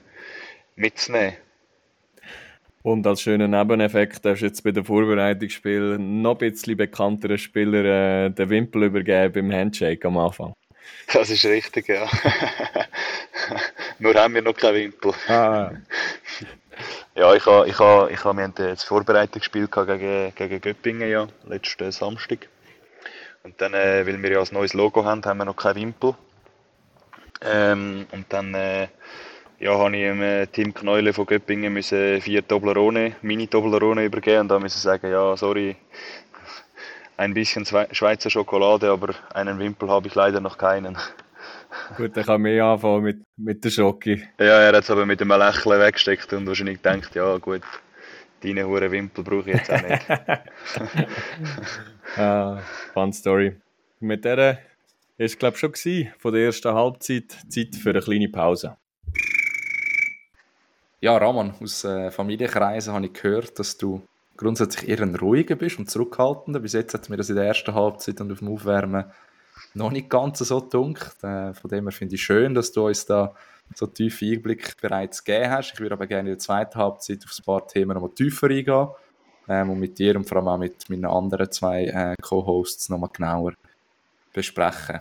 [0.75, 1.35] mitzunehmen.
[2.81, 8.25] Und als schöner Nebeneffekt darfst du jetzt bei den Vorbereitungsspielen noch ein bisschen bekannteren Spieler
[8.25, 10.53] äh, den Wimpel übergeben beim Handshake am Anfang.
[11.11, 12.09] Das ist richtig, ja.
[13.99, 15.13] Nur haben wir noch keinen Wimpel.
[15.27, 15.71] Ah.
[17.15, 21.91] Ja, ich habe, ich habe, ich habe, wir das Vorbereitungsspiel gegen, gegen Göppingen, ja, letzten
[21.91, 22.47] Samstag.
[23.43, 26.15] Und dann, äh, weil wir ja ein neues Logo haben, haben wir noch keinen Wimpel.
[27.41, 28.87] Ähm, und dann äh,
[29.59, 34.47] ja, habe ich dem äh, Team Knäule von Göppingen müssen vier Toblerone, Mini-Toblerone übergeben und
[34.49, 35.75] da müssen sagen, ja, sorry,
[37.17, 40.97] ein bisschen Schweizer Schokolade, aber einen Wimpel habe ich leider noch keinen.
[41.95, 44.23] Gut, dann kann mehr anfangen mit, mit der Schoki.
[44.39, 47.61] Ja, er hat es aber mit einem Lächeln weggesteckt und wahrscheinlich gedacht, ja gut,
[48.43, 50.09] deine hure Wimpel brauche ich jetzt auch nicht.
[52.17, 52.59] ah,
[52.93, 53.55] fun Story.
[53.99, 54.57] Mit der war
[55.17, 58.77] es, glaube ich, schon gewesen, von der ersten Halbzeit Zeit für eine kleine Pause.
[60.99, 64.01] Ja, Ramon, aus äh, Familienkreisen habe ich gehört, dass du
[64.35, 66.59] grundsätzlich eher ein ruhiger bist und zurückhaltender.
[66.59, 69.05] Bis jetzt hat mir das in der ersten Halbzeit und auf dem Aufwärmen
[69.73, 71.07] noch nicht ganz so dunkel.
[71.21, 73.33] Äh, von dem her finde ich schön, dass du uns da
[73.75, 75.73] so tiefe Einblick bereits gegeben hast.
[75.73, 78.47] Ich würde aber gerne in der zweiten Halbzeit auf ein paar Themen noch mal tiefer
[78.47, 78.87] eingehen
[79.47, 82.97] ähm, und mit dir und vor allem auch mit meinen anderen zwei äh, Co-Hosts noch
[82.97, 83.53] mal genauer
[84.33, 84.99] besprechen.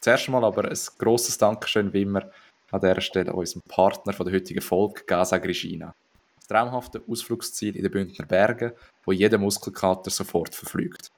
[0.00, 2.30] Zuerst einmal aber ein grosses Dankeschön, wie immer,
[2.70, 5.94] an dieser Stelle unserem Partner von der heutigen Folge, Gaza Grigina.
[6.36, 8.72] Das traumhafte Ausflugsziel in den Bündner Bergen,
[9.04, 11.10] wo jeder Muskelkater sofort verflügt.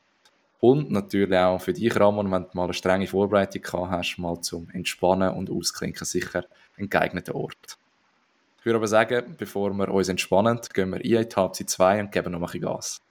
[0.64, 4.40] Und natürlich auch für dich, Ramon, wenn du mal eine strenge Vorbereitung gehabt hast, mal
[4.42, 6.44] zum Entspannen und Ausklinken sicher
[6.78, 7.78] ein geeigneter Ort.
[8.60, 12.12] Ich würde aber sagen, bevor wir uns entspannen, gehen wir in die Halbzeit 2 und
[12.12, 13.02] geben noch ein bisschen Gas.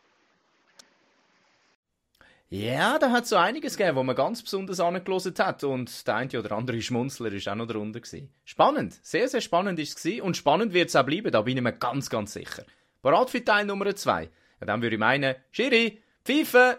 [2.50, 6.16] Ja, da hat es so einiges gegeben, wo man ganz besonders angelost hat und der
[6.16, 8.30] eine oder andere Schmunzler ist auch noch darunter gewesen.
[8.46, 11.64] Spannend, sehr, sehr spannend ist es und spannend wird es auch bleiben, da bin ich
[11.64, 12.64] mir ganz, ganz sicher.
[13.02, 14.24] Parat für Teil Nummer 2?
[14.24, 14.30] Ja,
[14.66, 16.78] dann würde ich meinen, Schiri, Pfeife,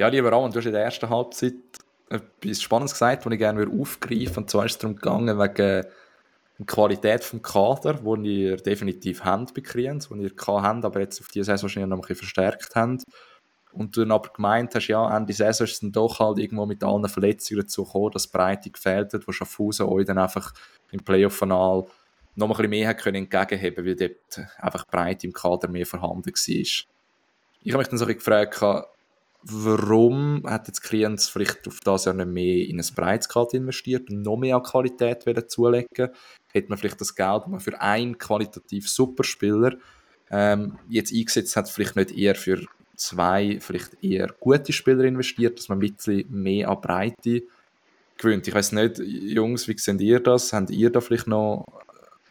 [0.00, 1.56] ja, lieber Ramon, du hast in der ersten Halbzeit
[2.08, 4.40] etwas Spannendes gesagt, das ich gerne aufgreifen würde.
[4.40, 5.90] Und zwar ist es darum gegangen, wegen der
[6.66, 11.28] Qualität des Kader, wo ihr definitiv habt bei Kriens, wo ihr habt, aber jetzt auf
[11.28, 13.02] diese Saison wahrscheinlich noch ein bisschen verstärkt habt.
[13.72, 16.64] Und du dann aber gemeint hast, ja, Ende Saison ist es dann doch halt irgendwo
[16.64, 20.54] mit allen Verletzungen dazu gekommen, dass Breite gefehlt hat, wo Schaffhausen euch dann einfach
[20.92, 21.84] im Playoff-Final
[22.36, 26.32] noch ein bisschen mehr können entgegenheben weil dort einfach Breite im Kader mehr vorhanden war.
[26.32, 26.86] Ich
[27.68, 28.62] habe mich dann so ein bisschen gefragt,
[29.42, 34.22] warum hat jetzt Klienz vielleicht auf das Jahr nicht mehr in ein Breitskalt investiert und
[34.22, 36.10] noch mehr an Qualität zulegen
[36.52, 39.76] Hätte man vielleicht das Geld, das man für einen qualitativ Superspieler
[40.30, 42.64] ähm, jetzt eingesetzt hat, vielleicht nicht eher für
[42.96, 47.42] zwei, vielleicht eher gute Spieler investiert, dass man ein bisschen mehr an Breite
[48.18, 48.46] gewöhnt.
[48.46, 50.52] Ich weiß nicht, Jungs, wie seht ihr das?
[50.52, 51.66] Habt ihr da vielleicht noch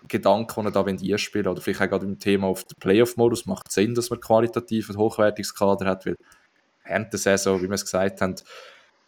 [0.08, 3.46] Gedanken, die ihr da wollt spielen Oder vielleicht auch gerade im Thema auf den Playoff-Modus
[3.46, 6.18] macht es Sinn, dass man qualitativ ein hochwertiges Kader hat, weil
[6.90, 8.36] während der Saison, wie wir es gesagt haben,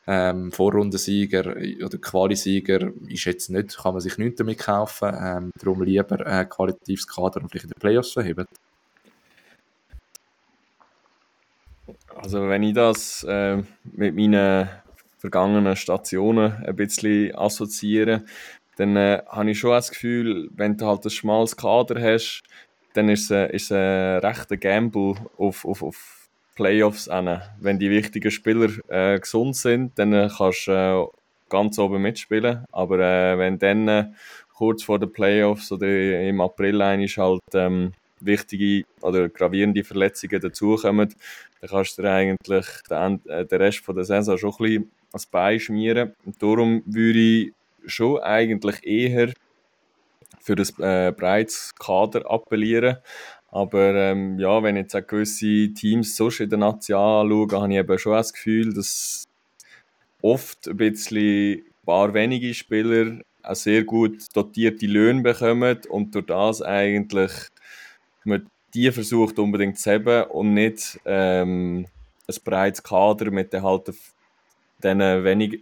[0.08, 5.14] ähm, Vorrundensieger oder Qualisieger ist jetzt nicht, kann man sich nichts damit kaufen.
[5.14, 8.48] Ähm, darum lieber ein qualitatives Kader und vielleicht in den Playoffs verheben.
[12.16, 14.70] Also wenn ich das äh, mit meinen
[15.20, 18.24] vergangenen Stationen ein bisschen assoziiere,
[18.78, 22.44] dann äh, habe ich schon das Gefühl, wenn du halt ein schmales Kader hast,
[22.94, 26.21] dann ist es, äh, ist ein rechter Gamble auf, auf, auf
[26.56, 27.42] Playoffs an.
[27.60, 31.06] Wenn die wichtigen Spieler äh, gesund sind, dann äh, kannst du äh,
[31.50, 32.66] ganz oben mitspielen.
[32.72, 34.06] Aber äh, wenn dann äh,
[34.54, 41.14] kurz vor den Playoffs oder im April ist halt ähm, wichtige oder gravierende Verletzungen dazukommen,
[41.60, 45.26] dann kannst du dir eigentlich den, äh, den Rest der Saison schon ein bisschen als
[45.26, 46.14] Bein schmieren.
[46.26, 47.54] Und darum würde ich
[47.86, 49.34] schon eigentlich eher
[50.40, 52.98] für das äh, breites Kader appellieren.
[53.52, 57.74] Aber ähm, ja, wenn ich jetzt auch gewisse Teams sonst in der Nazi anschaue, habe
[57.74, 59.28] ich eben schon das Gefühl, dass
[60.22, 66.62] oft ein bisschen paar wenige Spieler auch sehr gut dotierte Löhne bekommen und durch das
[66.62, 67.32] eigentlich
[68.24, 71.88] man die versucht unbedingt zu haben und nicht ähm,
[72.28, 73.92] ein breites Kader mit den halt
[74.82, 75.62] denen wenig,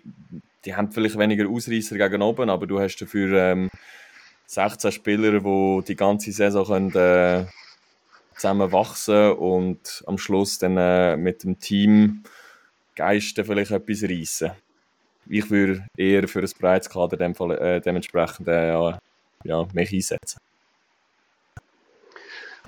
[0.66, 3.70] die haben vielleicht weniger Ausreißer gegen oben, aber du hast dafür ähm,
[4.46, 7.46] 16 Spieler, die die ganze Saison können, äh,
[8.40, 12.24] zusammen wachsen und am Schluss dann äh, mit dem Team
[12.96, 14.52] Geisten vielleicht etwas reissen.
[15.28, 18.98] Ich würde eher für ein breites Kader dem Fall, äh, dementsprechend äh,
[19.44, 20.40] ja, mich einsetzen.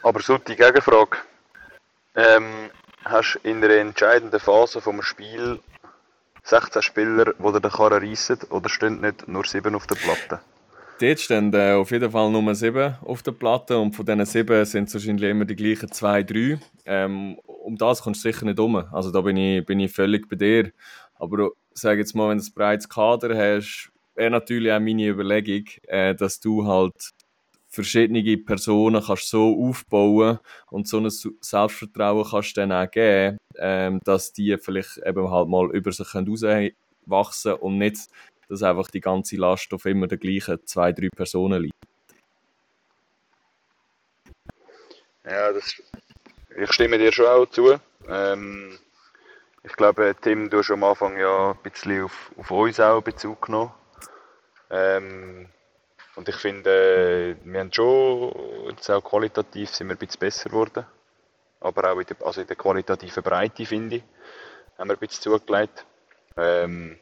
[0.03, 1.17] Aber so die Gegenfrage.
[2.15, 2.69] Ähm,
[3.05, 5.59] hast du in der entscheidenden Phase vom Spiel
[6.43, 10.39] 16 Spieler, die den Karren reissen, oder stehen nicht nur 7 auf der Platte?
[11.01, 14.65] Dort stehen äh, auf jeden Fall nur 7 auf der Platte und von diesen 7
[14.65, 16.59] sind es wahrscheinlich immer die gleichen 2, 3.
[16.85, 18.75] Ähm, um das kommst du sicher nicht um.
[18.75, 20.71] Also da bin ich, bin ich völlig bei dir.
[21.15, 25.65] Aber sag jetzt mal, wenn du ein breites Kader hast, wäre natürlich auch meine Überlegung,
[25.87, 26.93] äh, dass du halt
[27.67, 30.37] verschiedene Personen kannst so aufbauen
[30.69, 35.75] und so ein Selbstvertrauen kannst dann auch geben, ähm, dass die vielleicht eben halt mal
[35.75, 36.71] über sich können
[37.59, 38.07] und nicht,
[38.51, 41.75] dass einfach die ganze Last auf immer den gleichen zwei, drei Personen liegt.
[45.23, 45.81] Ja, das,
[46.57, 47.79] ich stimme dir schon auch zu.
[48.09, 48.77] Ähm,
[49.63, 53.45] ich glaube, Tim, du hast am Anfang ja ein bisschen auf, auf uns auch Bezug
[53.45, 53.71] genommen.
[54.69, 55.47] Ähm,
[56.17, 58.33] und ich finde, wir haben schon,
[58.69, 60.85] jetzt auch qualitativ sind wir ein bisschen besser geworden.
[61.61, 64.03] Aber auch in der, also in der qualitativen Breite, finde ich,
[64.77, 65.85] haben wir ein bisschen zugelegt.
[66.35, 66.97] Ähm,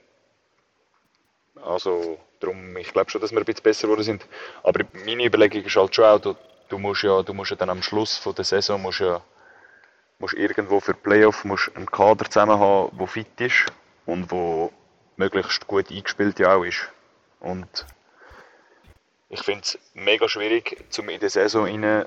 [1.63, 4.25] also, darum, ich glaube schon, dass wir ein bisschen besser geworden sind.
[4.63, 6.35] Aber meine Überlegung ist halt schon auch, du,
[6.69, 9.21] du musst ja, du musst ja dann am Schluss von der Saison, musst ja,
[10.19, 13.65] musst irgendwo für Playoff musst einen Kader zusammen haben, der fit ist
[14.05, 14.71] und wo
[15.17, 16.89] möglichst gut eingespielt ja auch ist.
[17.39, 17.85] Und
[19.29, 22.05] ich finde es mega schwierig, um in der Saison rein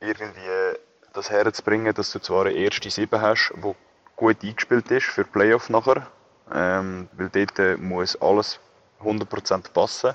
[0.00, 0.78] irgendwie
[1.12, 3.74] das herzubringen, dass du zwar eine erste Sieben hast, wo
[4.16, 6.06] gut eingespielt ist für Playoff nachher,
[6.52, 8.60] ähm, weil dort äh, muss alles
[9.02, 10.14] 100% passen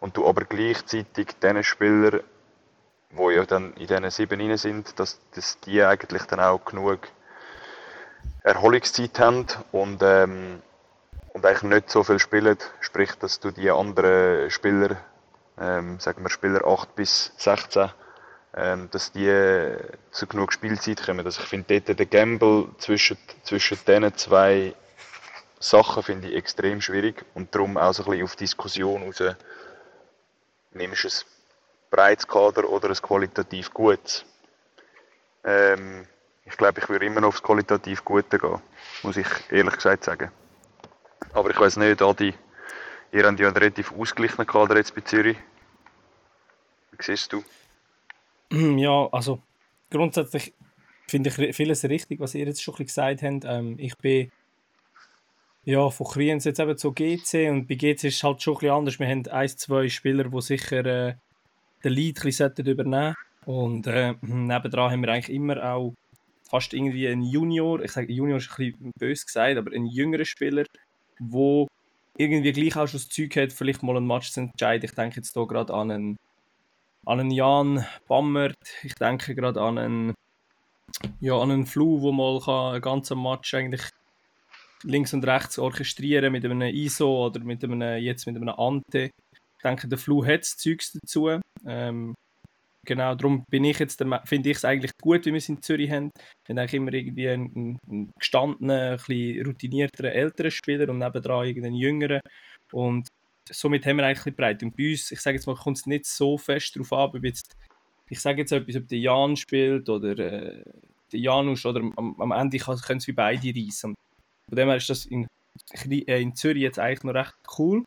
[0.00, 2.20] und du aber gleichzeitig diesen Spieler,
[3.10, 7.00] die ja dann in diesen sieben rein sind, dass, dass die eigentlich dann auch genug
[8.42, 10.62] Erholungszeit haben und, ähm,
[11.32, 14.96] und eigentlich nicht so viel spielen, sprich, dass du die anderen Spieler
[15.58, 17.90] ähm, sagen wir Spieler 8 bis 16,
[18.56, 19.76] ähm, dass die
[20.10, 21.24] zu genug Spielzeit kommen.
[21.24, 24.74] Also ich finde dort den Gamble zwischen, zwischen diesen zwei
[25.64, 29.22] Sachen finde ich extrem schwierig und darum auch so ein bisschen auf Diskussion raus,
[30.72, 31.14] nimmst du ein
[31.90, 34.24] breites Kader oder ein qualitativ gutes.
[35.44, 36.06] Ähm,
[36.44, 38.60] ich glaube, ich würde immer noch aufs qualitativ Gute gehen,
[39.02, 40.30] muss ich ehrlich gesagt sagen.
[41.32, 42.34] Aber ich weiß nicht, Adi,
[43.14, 45.36] Ihr habt ja einen relativ ausgeglichenen Kader jetzt bei Zürich.
[46.90, 47.44] Wie siehst du?
[48.50, 49.40] Ja, also
[49.88, 50.52] grundsätzlich
[51.06, 53.44] finde ich vieles richtig, was ihr jetzt schon gesagt habt.
[53.44, 54.32] Ähm, ich bin
[55.64, 58.58] ja, von Kriens jetzt eben zu GC und bei GC ist es halt schon ein
[58.60, 58.98] bisschen anders.
[58.98, 61.14] Wir haben ein, zwei Spieler, die sicher äh,
[61.82, 63.14] den Lead ein übernehmen
[63.46, 65.94] Und äh, nebendran haben wir eigentlich immer auch
[66.42, 70.26] fast irgendwie einen Junior, ich sage Junior ist ein bisschen böse gesagt, aber einen jüngeren
[70.26, 70.64] Spieler,
[71.18, 71.66] der
[72.16, 74.84] irgendwie gleich auch schon das Zeug hat, vielleicht mal ein Match zu entscheiden.
[74.84, 76.16] Ich denke jetzt hier gerade an einen,
[77.06, 80.14] an einen Jan Bammert, ich denke gerade an einen,
[81.20, 83.82] ja, an einen Flu, der mal einen ganzen Match eigentlich
[84.84, 89.10] links und rechts orchestrieren mit einem ISO oder mit einem, jetzt mit einem Ante.
[89.32, 91.40] Ich denke, der Flu hat das Zeug dazu.
[91.66, 92.14] Ähm,
[92.84, 95.90] Genau, darum bin ich jetzt, finde ich es eigentlich gut, wie wir es in Zürich
[95.90, 96.10] haben.
[96.44, 101.76] Wir haben eigentlich immer irgendwie einen, einen gestandenen, ein routinierteren, älteren Spieler und nebendran irgendeinen
[101.76, 102.20] jüngeren.
[102.72, 103.08] Und
[103.50, 104.62] somit haben wir eigentlich breit.
[104.62, 107.24] Und bei uns, ich sage jetzt mal, kommt es nicht so fest darauf an, ob
[107.24, 107.56] jetzt,
[108.10, 110.62] ich sage jetzt etwas, ob der Jan spielt oder äh,
[111.12, 113.94] der Janusz oder am, am Ende können es wie beide reissen.
[114.48, 115.26] Von dem her ist das in,
[115.88, 117.84] äh, in Zürich jetzt eigentlich noch recht cool.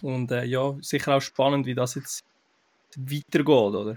[0.00, 2.24] Und äh, ja, sicher auch spannend, wie das jetzt
[2.96, 3.96] weitergeht, oder?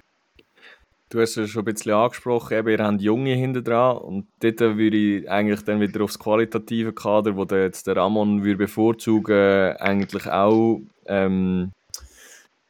[1.09, 4.59] Du hast es schon ein bisschen angesprochen, eben, ihr habt Junge hinten dran und dort
[4.59, 9.77] würde ich eigentlich dann wieder aufs qualitative Kader, wo der jetzt der Ramon würde bevorzugen,
[9.77, 11.71] eigentlich auch ähm,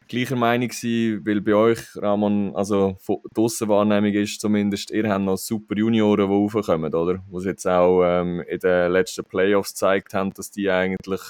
[0.07, 5.37] gleicher Meinung sein, weil bei euch, Ramon, also die Aussenwahrnehmung ist zumindest, ihr habt noch
[5.37, 7.23] super Junioren, die raufkommen, oder?
[7.33, 11.21] Sie jetzt auch ähm, in den letzten Playoffs gezeigt haben, dass die eigentlich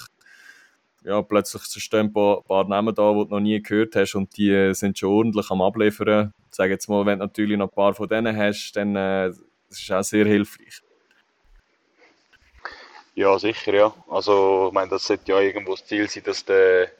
[1.03, 4.35] ja, plötzlich stehen ein paar, paar Namen da, die du noch nie gehört hast und
[4.37, 6.33] die sind schon ordentlich am Abliefern.
[6.49, 9.31] Ich sage jetzt mal, wenn du natürlich noch ein paar von denen hast, dann äh,
[9.69, 10.81] das ist auch sehr hilfreich.
[13.13, 13.93] Ja, sicher, ja.
[14.09, 16.91] Also, ich meine, das sollte ja irgendwo das Ziel sein, dass der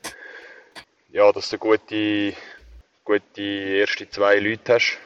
[1.16, 2.34] ja, dass du gute,
[3.06, 4.98] gute erste zwei Leute hast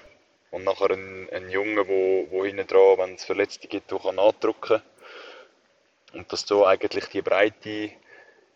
[0.50, 4.82] und nachher einen, einen Jungen, wo, wo hinten dran, wenn es Verletzte gibt, kann nachdrücken
[6.13, 7.91] und dass du eigentlich die Breite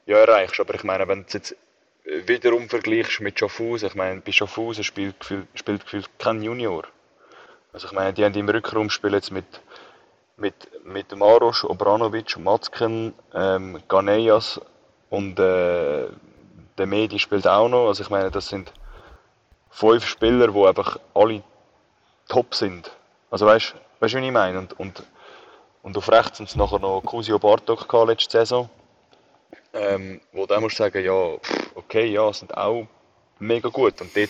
[0.08, 0.60] ja, erreichst.
[0.60, 1.56] Aber ich meine, wenn du jetzt
[2.04, 6.88] wiederum vergleichst mit Schaffhausen, ich meine, bei Schaffhausen spielt, spielt gefühlt kein Junior.
[7.72, 9.46] Also ich meine, die haben im Rückraum spielen jetzt mit,
[10.38, 14.60] mit, mit Maros, Obranovic, Matzken, ähm, Ganeyas
[15.12, 16.08] und äh,
[16.78, 17.88] der Medi spielt auch noch.
[17.88, 18.72] Also ich meine, das sind
[19.70, 21.44] fünf Spieler, die einfach alle
[22.28, 22.92] top sind.
[23.30, 24.60] Also weißt du, wie ich meine?
[24.60, 25.04] Und, und,
[25.82, 28.70] und auf rechts sind es nachher noch Kusio Bartok letzte Saison.
[29.74, 31.38] Ähm, wo dann musst du sagen, ja,
[31.76, 32.88] okay, ja, sind auch
[33.40, 34.00] mega gut.
[34.02, 34.30] Und dort,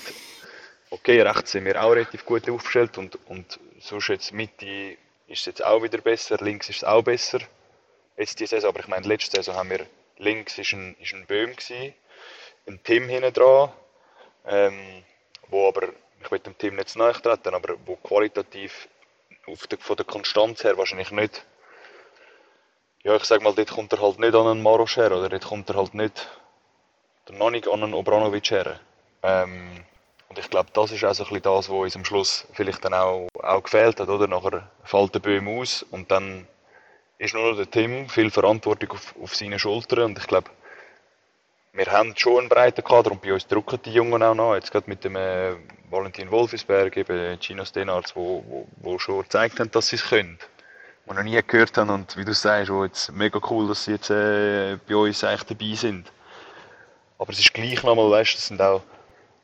[0.90, 5.46] okay, rechts sind wir auch relativ gut aufgestellt und, und sonst jetzt Mitte ist es
[5.46, 7.40] jetzt auch wieder besser, links ist es auch besser.
[8.16, 9.86] Jetzt die Saison, aber ich meine, letzte Saison haben wir
[10.18, 11.94] links ist ein, ist ein Böhm gewesen,
[12.67, 13.71] ein Team hinten dran,
[14.45, 15.04] ähm,
[15.49, 15.89] wo aber,
[16.21, 18.88] ich will dem Team nicht zu nahe treten, aber wo qualitativ
[19.47, 21.45] auf der, von der Konstanz her wahrscheinlich nicht,
[23.04, 25.45] ja ich sag mal, dort kommt er halt nicht an einen Maros her, oder dort
[25.45, 26.30] kommt er halt nicht,
[27.30, 28.80] oder noch an einen Obranovic her.
[29.21, 29.84] Ähm,
[30.30, 32.84] und ich glaube, das ist auch so ein bisschen das, was uns am Schluss vielleicht
[32.84, 34.28] dann auch, auch gefehlt hat, oder?
[34.28, 36.47] Nachher fällt der Böhm aus und dann
[37.19, 40.49] ist nur noch der Tim viel Verantwortung auf, auf seine Schultern und ich glaube,
[41.74, 44.54] wir haben schon einen breiten Kader und bei uns drücken die Jungen auch noch.
[44.54, 45.56] Jetzt gerade mit dem äh,
[45.90, 50.38] Valentin Wolfisberg, eben Gino Stenarts, wo, wo, wo schon gezeigt haben, dass sie es können.
[51.06, 53.92] Die noch nie gehört haben und wie du sagst, wo jetzt mega cool, dass sie
[53.92, 56.12] jetzt äh, bei uns eigentlich dabei sind.
[57.18, 58.84] Aber es ist gleich nochmal, weißt du, das sind auch,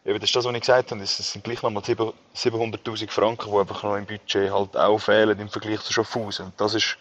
[0.06, 3.58] eben das ist das, was ich gesagt habe, es sind gleich nochmal 700'000 Franken, die
[3.58, 6.46] einfach noch im Budget halt auch fehlen im Vergleich zu Schaffhausen.
[6.46, 6.98] Und das ist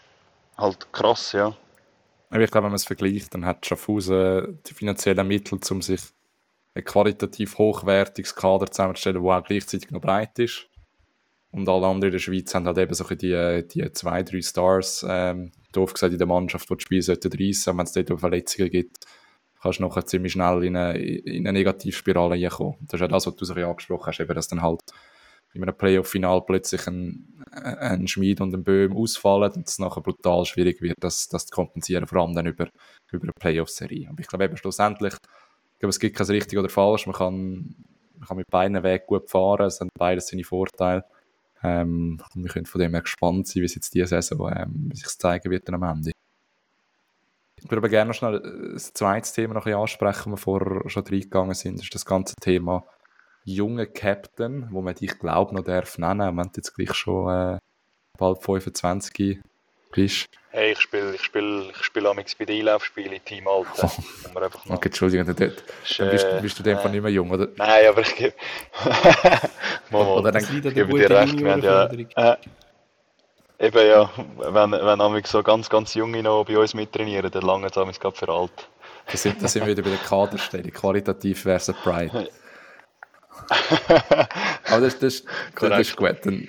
[0.57, 1.55] halt krass, ja.
[2.31, 6.01] Ich glaube, wenn man es vergleicht, dann hat Schaffhausen die finanziellen Mittel, um sich
[6.75, 10.69] ein qualitativ hochwertiges Kader zusammenzustellen, das auch gleichzeitig noch breit ist.
[11.51, 15.05] Und alle anderen in der Schweiz haben halt eben so die, die zwei, drei Stars,
[15.09, 17.79] ähm, doof gesagt, in der Mannschaft, die das Spiel sollten reissen.
[17.79, 19.07] Wenn es dort Verletzungen gibt,
[19.62, 22.77] kannst du nachher ziemlich schnell in eine, in eine Negativspirale reinkommen.
[22.83, 24.83] Das ist ja das, was du so angesprochen hast, eben, dass dann halt
[25.55, 30.45] in einem Playoff-Final plötzlich ein, ein Schmied und ein Böhm ausfallen und es nachher brutal
[30.45, 32.69] schwierig wird, das, das zu kompensieren, vor allem dann über,
[33.11, 34.09] über eine Playoff-Serie.
[34.11, 37.75] Und ich glaube eben schlussendlich, ich glaube, es gibt kein richtig oder falsch, man kann,
[38.19, 41.05] man kann mit beiden Wegen gut fahren, es haben beide seine Vorteile.
[41.63, 44.91] Ähm, und wir können von dem her gespannt sein, wie es jetzt diese Saison ähm,
[44.93, 46.13] sich zeigen wird am Ende.
[47.57, 50.37] Ich würde aber gerne noch schnell das zweite Thema noch ein bisschen ansprechen, wo wir
[50.37, 52.85] vorher schon reingegangen sind, das ist das ganze Thema
[53.44, 57.59] junger Captain, wo man dich glaube noch darf nennen, wenn du jetzt gleich schon äh,
[58.18, 59.40] bald 25
[59.90, 60.29] bist.
[60.51, 63.70] Hey, ich spiele ich spiel, ich spiel bei den Einlaufspielen Team Alten.
[63.83, 63.90] Oh.
[64.68, 67.48] Okay, Entschuldigung, dann, dann bist, äh, bist du dem äh, nicht mehr jung, oder?
[67.57, 68.35] Nein, aber ich gebe...
[69.92, 71.85] oder dann gebe dir recht, wir haben ja...
[71.87, 72.37] Äh,
[73.59, 78.01] eben ja, wenn, wenn so ganz, ganz Junge noch bei uns mittrainieren, dann lange es
[78.01, 78.53] gerade für alt.
[79.11, 82.29] Da sind, da sind wir wieder bei der Kaderstellung, qualitativ versus Pride.
[84.64, 85.24] Aber das, das,
[85.55, 86.16] das, das ist gut.
[86.24, 86.48] Dann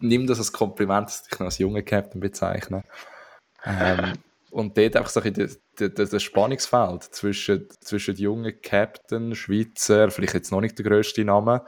[0.00, 2.82] nimm das als Kompliment, dass ich dich noch als junger Captain bezeichne.
[3.64, 4.14] Ähm,
[4.50, 5.58] und dort einfach so ein das,
[5.94, 11.62] das, Spannungsfeld zwischen, zwischen jungen Captain, Schweizer, vielleicht jetzt noch nicht der grösste Name,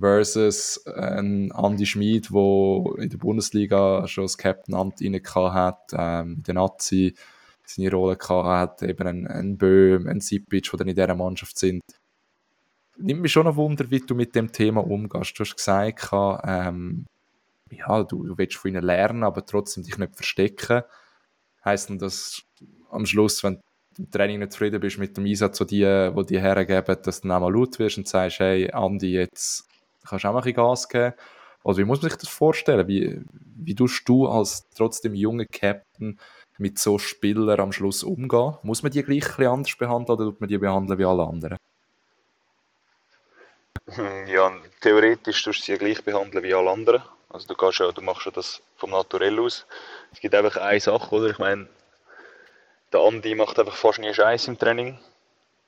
[0.00, 6.42] versus ein Andy Schmid, der in der Bundesliga schon das Captain-Amt inne hat, ähm, in
[6.42, 7.14] der Nazi
[7.64, 11.80] seine Rolle hat, eben ein, ein Böhm, ein Sipic, die dann in dieser Mannschaft sind
[12.96, 15.38] nimmt mich schon ein Wunder, wie du mit dem Thema umgehst.
[15.38, 17.06] Du hast gesagt, ähm,
[17.70, 20.82] ja, du, du willst von ihnen lernen, aber trotzdem dich nicht verstecken.
[21.64, 22.42] Heißt denn das
[22.90, 23.54] am Schluss, wenn
[23.96, 27.20] du im Training nicht zufrieden bist mit dem Einsatz, wo die, wo die hergeben, dass
[27.20, 29.66] du dann auch mal laut wirst und sagst, hey, Andi, jetzt
[30.06, 31.14] kannst du auch mal ein bisschen Gas geben?
[31.64, 32.86] Oder wie muss man sich das vorstellen?
[32.86, 33.20] Wie,
[33.56, 36.18] wie tust du als trotzdem junger Captain
[36.58, 38.56] mit so Spielern am Schluss umgehen?
[38.62, 41.26] Muss man die gleich ein bisschen anders behandeln oder tut man die behandeln wie alle
[41.26, 41.56] anderen?
[44.26, 47.02] Ja, theoretisch tust du sie ja gleich behandeln wie alle anderen.
[47.28, 49.66] Also du, ja, du machst ja das vom Naturell aus.
[50.12, 51.30] Es gibt einfach eine Sache, oder?
[51.30, 51.68] Ich meine,
[52.92, 54.98] der Andi macht einfach fast nie Scheiß im Training.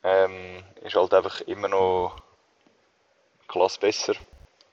[0.05, 2.17] ähm, ist halt einfach immer noch
[3.49, 4.15] klasse besser.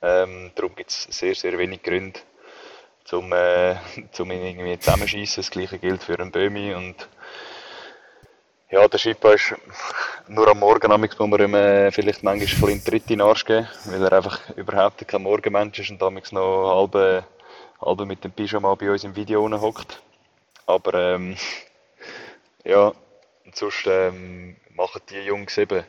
[0.02, 2.20] Ähm, darum gibt es sehr, sehr wenig Gründe,
[3.06, 3.76] zum, äh,
[4.12, 5.42] zum ihn irgendwie zusammenschießen.
[5.42, 7.08] Das gleiche gilt für einen Bömi und
[8.74, 9.54] ja, der Schippa ist
[10.28, 13.68] nur am Morgen muss man ihm äh, vielleicht manchmal ein bisschen in den Arsch geben,
[13.86, 17.24] weil er einfach überhaupt kein Morgenmensch ist und damals noch halb,
[17.80, 20.02] halb mit dem Pyjama bei uns im Video hockt.
[20.66, 21.36] Aber ähm,
[22.64, 22.88] ja,
[23.46, 25.84] und sonst ähm, machen die Jungs eben,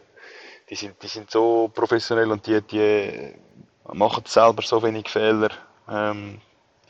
[0.68, 3.34] die sind, die sind so professionell und die, die
[3.94, 5.48] machen selber so wenig Fehler.
[5.88, 6.38] Ähm,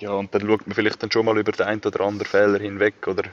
[0.01, 2.59] ja, und dann schaut man vielleicht dann schon mal über den einen oder anderen Fehler
[2.59, 3.07] hinweg.
[3.07, 3.31] Oder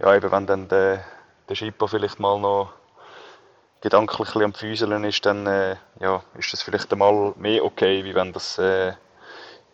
[0.00, 1.02] ja, eben wenn dann der,
[1.48, 2.72] der Schippo vielleicht mal noch
[3.80, 8.32] gedanklich am Füßeln ist, dann äh, ja, ist das vielleicht einmal mehr okay, wie wenn
[8.32, 8.92] das, äh,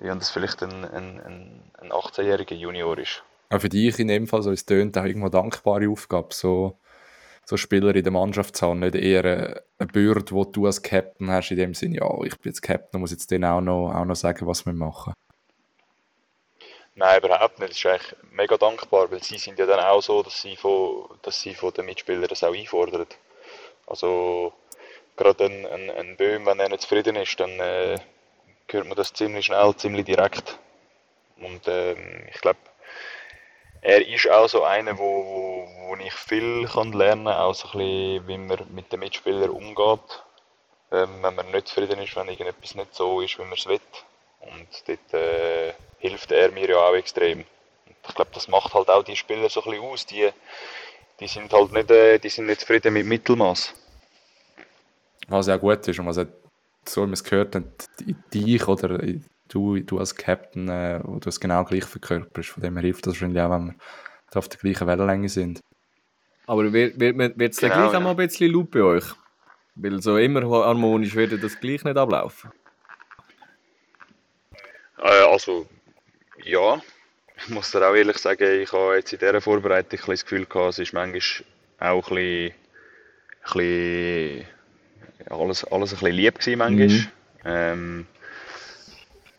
[0.01, 3.23] wie wenn das vielleicht ein, ein, ein 18-jähriger Junior ist.
[3.51, 6.79] Auch für dich in dem Fall, so es tönt auch irgendwo dankbare Aufgabe, so,
[7.45, 10.83] so Spieler in der Mannschaft zu haben, nicht eher eine, eine Bürde, die du als
[10.83, 13.95] Captain hast, in dem Sinne, ja, ich bin jetzt Captain, muss jetzt denen auch noch,
[13.95, 15.15] auch noch sagen, was wir machen.
[16.97, 17.71] Nein, überhaupt nicht.
[17.71, 21.09] Das ist eigentlich mega dankbar, weil sie sind ja dann auch so, dass sie von,
[21.23, 23.07] dass sie von den Mitspielern das auch einfordern.
[23.87, 24.53] Also
[25.17, 27.99] gerade ein, ein, ein Böhm, wenn er nicht zufrieden ist, dann äh,
[28.71, 30.59] hört man das ziemlich schnell, ziemlich direkt.
[31.39, 32.59] Und ähm, ich glaube,
[33.83, 37.69] er ist auch so einer, wo, wo, wo ich viel kann lernen kann, auch so
[37.69, 40.23] ein bisschen, wie man mit den Mitspielern umgeht.
[40.93, 43.81] Ähm, wenn man nicht zufrieden ist, wenn irgendetwas nicht so ist, wie man es will.
[44.41, 45.73] Und dort äh,
[46.09, 47.45] hilft er mir ja auch extrem.
[48.07, 50.07] Ich glaube, das macht halt auch die Spieler so ein bisschen aus.
[50.07, 50.29] Die,
[51.21, 53.75] die sind halt nicht, äh, die sind nicht zufrieden mit Mittelmaß.
[55.29, 56.27] Was ja gut ist und was
[56.87, 57.89] so wie man es gehört hat,
[58.35, 59.01] dich oder
[59.49, 62.51] du, du als Captain, äh, wo du es genau gleich verkörperst.
[62.51, 63.75] Von dem her hilft das wahrscheinlich auch, wenn wir
[64.39, 65.61] auf der gleichen Wellenlänge sind.
[66.47, 67.99] Aber wird, wird, wird es genau, gleich ja.
[67.99, 69.05] auch mal ein bisschen laut bei euch?
[69.77, 72.53] Weil so immer harmonisch wird das gleich nicht ablaufen.
[74.99, 75.67] Äh, also,
[76.43, 76.83] ja.
[77.37, 80.47] Ich muss dir auch ehrlich sagen, ich habe jetzt in dieser Vorbereitung ein das Gefühl
[80.47, 81.21] gehabt, es ist manchmal
[81.81, 82.55] auch ein bisschen,
[83.43, 84.47] ein bisschen
[85.31, 86.89] alles, alles ein bisschen lieb gewesen manchmal.
[86.89, 87.07] Mhm.
[87.45, 88.07] Ähm,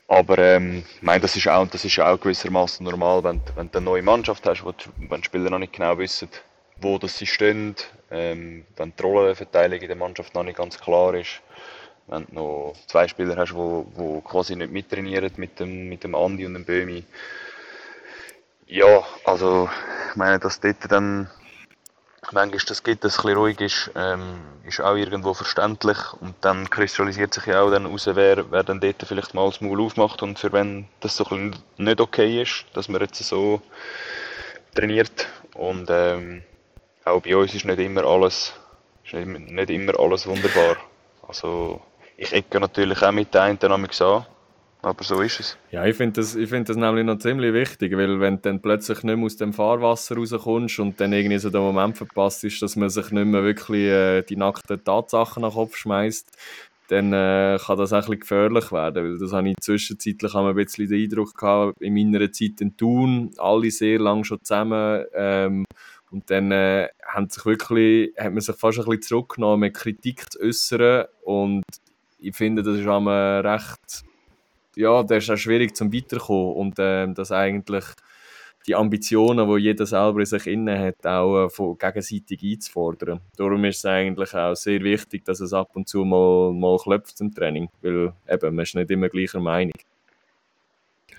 [0.07, 3.77] aber ähm, ich meine, das ist auch, das ist auch gewissermaßen normal, wenn, wenn du
[3.77, 6.29] eine neue Mannschaft hast, wo die, wenn die Spieler noch nicht genau wissen,
[6.77, 7.75] wo das sie stehen,
[8.11, 11.41] ähm, wenn die Rollenverteilung in der Mannschaft noch nicht ganz klar ist,
[12.07, 16.03] wenn du noch zwei Spieler hast, die wo, wo quasi nicht mittrainieren mit dem, mit
[16.03, 17.03] dem Andi und dem Bömi.
[18.67, 19.69] Ja, also
[20.09, 21.29] ich meine, dass dort dann
[22.31, 25.97] manchmal das gibt, dass es ein ruhig ist, ähm, ist auch irgendwo verständlich.
[26.19, 29.61] Und dann kristallisiert sich ja auch dann raus, wer, wer dann dort vielleicht mal das
[29.61, 33.61] Maul aufmacht und für wen das so ein nicht okay ist, dass man jetzt so
[34.73, 35.27] trainiert.
[35.53, 36.43] Und ähm,
[37.03, 38.53] auch bei uns ist nicht immer alles,
[39.03, 40.77] ist nicht immer alles wunderbar.
[41.27, 41.81] Also
[42.17, 44.25] ich ecke natürlich auch mit den einen an,
[44.85, 45.57] aber so ist es.
[45.71, 49.01] Ja, ich finde das, find das nämlich noch ziemlich wichtig, weil wenn du dann plötzlich
[49.01, 52.75] nicht mehr aus dem Fahrwasser rauskommst und dann irgendwie so der Moment verpasst ist, dass
[52.75, 56.31] man sich nicht mehr wirklich äh, die nackten Tatsachen nach Kopf schmeißt,
[56.89, 60.55] dann äh, kann das auch ein bisschen gefährlich werden, weil das habe ich zwischenzeitlich ein
[60.55, 65.65] bisschen den Eindruck gehabt, in meiner Zeit in Thun, alle sehr lange schon zusammen ähm,
[66.11, 70.31] und dann äh, haben sich wirklich, hat man sich fast ein bisschen zurückgenommen, mit Kritik
[70.31, 71.63] zu äußern und
[72.19, 74.03] ich finde, das ist einmal recht
[74.75, 77.85] ja, der ist auch schwierig zum Weiterkommen und äh, dass eigentlich
[78.67, 83.21] die Ambitionen, die jeder selber in sich inne hat, auch äh, von gegenseitig einzufordern.
[83.37, 87.21] Darum ist es eigentlich auch sehr wichtig, dass es ab und zu mal, mal klopft
[87.21, 89.73] im Training, weil eben, man ist nicht immer gleicher Meinung.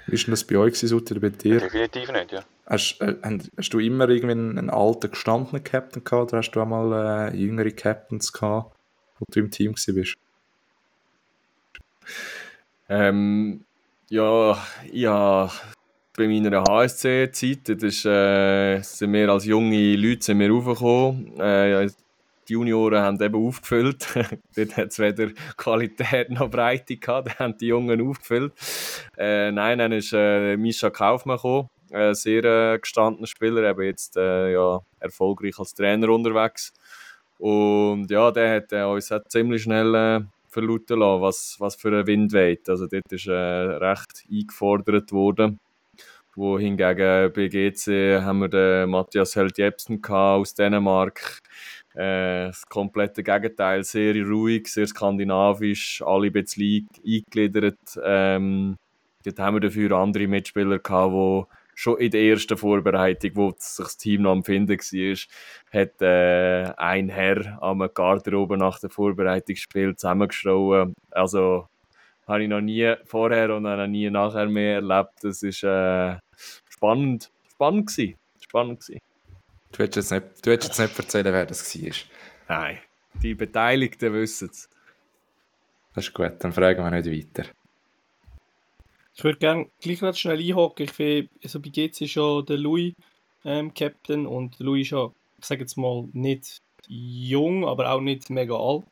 [0.08, 1.60] Wie war das bei euch, Sutter, bei dir?
[1.60, 2.44] Definitiv nicht, ja.
[2.66, 3.14] Hast, äh,
[3.56, 7.32] hast du immer irgendwie einen, einen alten, gestandenen Captain gehabt oder hast du auch mal
[7.32, 8.76] äh, jüngere Captains gehabt,
[9.18, 10.16] wo du im Team warst?
[12.88, 13.64] Ähm,
[14.08, 14.58] ja,
[14.92, 15.50] ja,
[16.16, 21.38] bei meiner HSC-Zeit, das äh, sind wir als junge Leute sind wir raufgekommen.
[21.38, 21.88] Äh,
[22.48, 24.06] die Junioren haben eben aufgefüllt.
[24.56, 28.52] Dort hat es weder Qualität noch Breite gehabt, da haben die Jungen aufgefüllt.
[29.18, 34.16] Äh, nein, dann ist äh, Mischa Kaufmann gekommen, ein sehr äh, gestandener Spieler, eben jetzt
[34.16, 36.72] äh, ja, erfolgreich als Trainer unterwegs.
[37.38, 40.20] Und ja, der hat äh, uns hat ziemlich schnell äh,
[40.56, 42.68] verlauten lassen, was, was für ein Wind weht.
[42.68, 45.60] Also dort ist äh, recht eingefordert worden.
[46.34, 51.38] Wo hingegen bei GC haben wir den Matthias Held Jepsen aus Dänemark.
[51.94, 57.98] Äh, das komplette Gegenteil, sehr ruhig, sehr skandinavisch, alle ein bisschen eingegliedert.
[58.02, 58.76] Ähm,
[59.24, 63.84] dort haben wir dafür andere Mitspieler gehabt, die schon in der ersten Vorbereitung, wo sich
[63.84, 69.94] das Team noch am Finden war, hat äh, ein Herr am Garderobe nach der Vorbereitungsspiel
[69.94, 70.94] zusammengeschrien.
[71.10, 71.68] Also
[72.26, 75.12] habe ich noch nie vorher und noch nie nachher mehr erlebt.
[75.22, 76.16] Das ist äh,
[76.68, 78.16] spannend, spannend gewesen.
[78.40, 79.00] Spannend gewesen.
[79.72, 81.92] Du hättest jetzt nicht, du hättest jetzt nicht erzählen, wer das war.
[82.48, 82.78] Nein,
[83.22, 84.70] die Beteiligten wissen es.
[85.94, 87.50] Das ist gut, dann fragen wir nicht weiter.
[89.16, 90.84] Ich würde gerne gleich noch schnell einhaken.
[90.84, 92.92] Ich finde, also bei GC ist ja der Louis
[93.46, 98.28] ähm, Captain und Louis ist ja, ich sage jetzt mal, nicht jung, aber auch nicht
[98.28, 98.84] mega alt.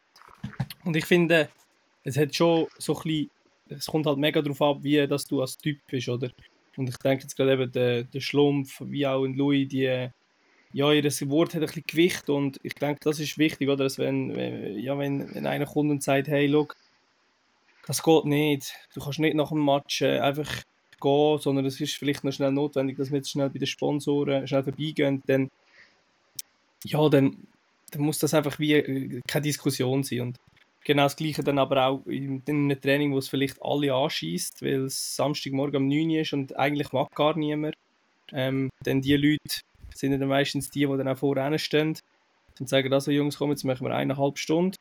[0.85, 1.51] Und ich finde,
[2.05, 3.31] es hat schon so ein bisschen,
[3.69, 6.31] es kommt halt mega darauf ab, wie dass du als Typ bist, oder?
[6.77, 10.09] Und ich denke jetzt gerade eben, der, der Schlumpf, wie auch in Louis, die,
[10.73, 13.85] ja, ihr Wort hat ein bisschen Gewicht und ich denke, das ist wichtig, oder?
[13.85, 16.77] Dass wenn, ja, wenn, wenn einer kommt und sagt, hey, look,
[17.87, 18.75] das geht nicht.
[18.95, 20.63] Du kannst nicht nach dem Match äh, einfach
[21.01, 24.47] gehen, sondern es ist vielleicht noch schnell notwendig, dass wir jetzt schnell bei den Sponsoren
[24.47, 25.23] schnell vorbeigehen.
[25.27, 25.51] Dann,
[26.85, 27.37] ja, dann,
[27.91, 30.21] dann muss das einfach wie äh, keine Diskussion sein.
[30.21, 30.37] Und
[30.85, 34.63] genau das Gleiche dann aber auch in, in einem Training, wo es vielleicht alle anschießt,
[34.63, 37.75] weil es Samstagmorgen um 9 Uhr ist und eigentlich mag gar niemand.
[38.33, 39.61] Ähm, denn die Leute
[39.95, 41.99] sind dann meistens die, die dann auch vorne stehen
[42.59, 44.77] und sagen, also Jungs, komm, jetzt machen wir eineinhalb Stunden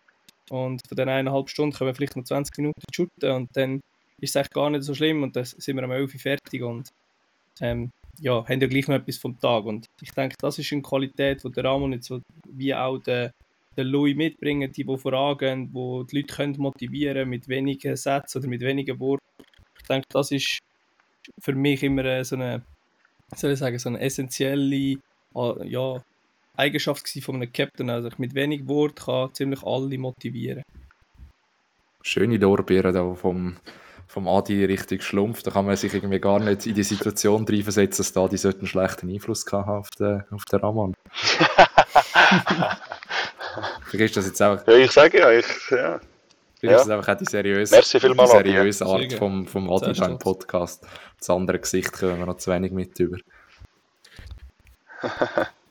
[0.50, 3.82] und von den eineinhalb Stunden können wir vielleicht noch 20 Minuten shooten und dann
[4.20, 6.64] ist es eigentlich gar nicht so schlimm und dann sind wir um 11 Uhr fertig
[6.64, 6.90] und
[7.62, 9.66] ähm, ja, haben ja gleich noch etwas vom Tag.
[9.66, 12.12] Und ich denke, das ist eine Qualität, die der Ramon jetzt
[12.50, 13.34] wie auch der,
[13.76, 18.48] der Louis mitbringen, die, die vorangehen, wo die Leute können motivieren mit wenigen Sätzen oder
[18.48, 19.26] mit wenigen Worten.
[19.80, 20.60] Ich denke, das ist
[21.40, 22.64] für mich immer so eine,
[23.36, 25.00] soll ich sagen, so eine essentielle
[25.36, 26.04] äh, ja,
[26.58, 27.90] Eigenschaft von einem Captain.
[27.90, 30.64] Also ich mit wenig Wort kann ziemlich alle motivieren.
[32.02, 33.58] Schöne Lorbeeren da vom,
[34.08, 35.44] vom Adi richtig schlumpf.
[35.44, 38.68] Da kann man sich irgendwie gar nicht in die Situation reinversetzen, dass da die einen
[38.68, 40.94] schlechten Einfluss haben auf den, auf den Raman.
[43.86, 44.66] Vergisst das jetzt auch?
[44.68, 46.00] Ja, ich sage ja, ich, ja.
[46.62, 46.72] Ja.
[46.72, 49.04] Das ist einfach auch die seriöse, Merci die seriöse Adi.
[49.04, 50.88] Art vom, vom Adi da im Podcast.
[51.20, 53.18] Das andere Gesicht kommen wir noch zu wenig mit über.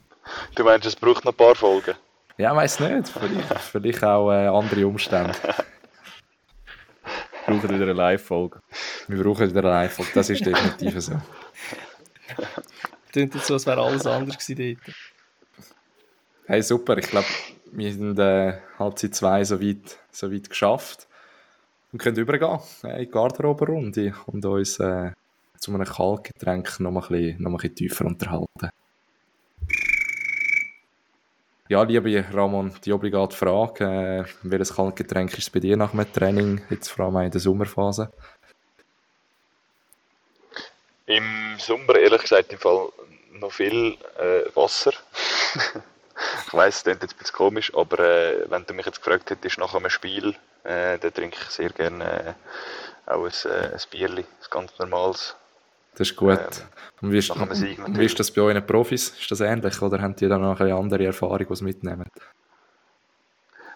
[0.55, 1.95] Du meinst, es braucht noch ein paar Folgen?
[2.37, 3.09] Ja, weiß nicht.
[3.09, 5.33] Vielleicht, vielleicht auch äh, andere Umstände.
[7.45, 8.59] Wir brauchen wieder eine Live-Folge.
[9.07, 10.11] Wir brauchen wieder eine Live-Folge.
[10.13, 11.19] Das ist definitiv so.
[13.11, 14.95] Klingt jetzt so, als wäre alles anders gewesen dort.
[16.45, 16.97] Hey, super.
[16.97, 17.27] Ich glaube,
[17.71, 21.07] wir sind äh, Halbzeit 2 so weit, so weit geschafft.
[21.91, 25.11] Und können übergehen äh, in die Garderobe-Runde und uns äh,
[25.57, 28.69] zu einem Kaltgetränk noch mal ein bisschen, noch mal ein bisschen tiefer unterhalten.
[31.73, 36.61] Ja, liebe Ramon, die obligate Frage, äh, welches Kaltgetränk ist bei dir nach dem Training,
[36.69, 38.13] jetzt vor allem in der Sommerphase?
[41.07, 42.89] Im Sommer, ehrlich gesagt, im Fall
[43.39, 44.91] noch viel äh, Wasser.
[46.47, 49.31] ich weiß, es klingt jetzt ein bisschen komisch, aber äh, wenn du mich jetzt gefragt
[49.31, 52.35] hättest nach einem Spiel, äh, dann trinke ich sehr gerne
[53.07, 55.35] äh, auch ein, äh, ein Bierli, ein ganz normales.
[55.93, 56.37] Das ist gut.
[56.37, 56.47] Ähm,
[57.01, 59.09] und wie ist, wie ist das bei euren Profis?
[59.09, 62.09] Ist das ähnlich oder haben die dann noch eine andere Erfahrung, die sie mitnehmen?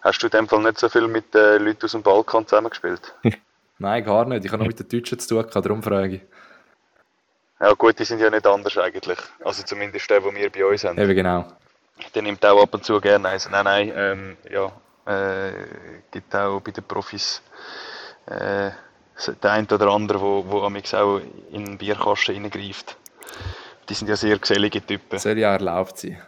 [0.01, 3.13] Hast du in dem Fall nicht so viel mit äh, Leuten aus dem Balkan zusammengespielt?
[3.79, 4.45] Nein, gar nicht.
[4.45, 6.21] Ich habe noch mit den Deutschen zu tun, darum frage ich.
[7.59, 9.17] Ja gut, die sind ja nicht anders eigentlich.
[9.43, 10.97] Also zumindest der, den wir bei uns haben.
[10.97, 11.45] Eben genau.
[12.13, 13.49] Der nimmt auch ab und zu gerne eins.
[13.49, 14.71] Nein, nein, ähm, ja,
[15.11, 15.51] äh,
[16.11, 17.41] gibt auch bei den Profis
[18.27, 18.69] äh,
[19.43, 21.19] der eine oder andere, wo, wo amix auch
[21.51, 22.97] in den Bierkasten reingreift.
[23.89, 25.17] Die sind ja sehr gesellige Typen.
[25.17, 26.21] Soll ja erlaubt sein.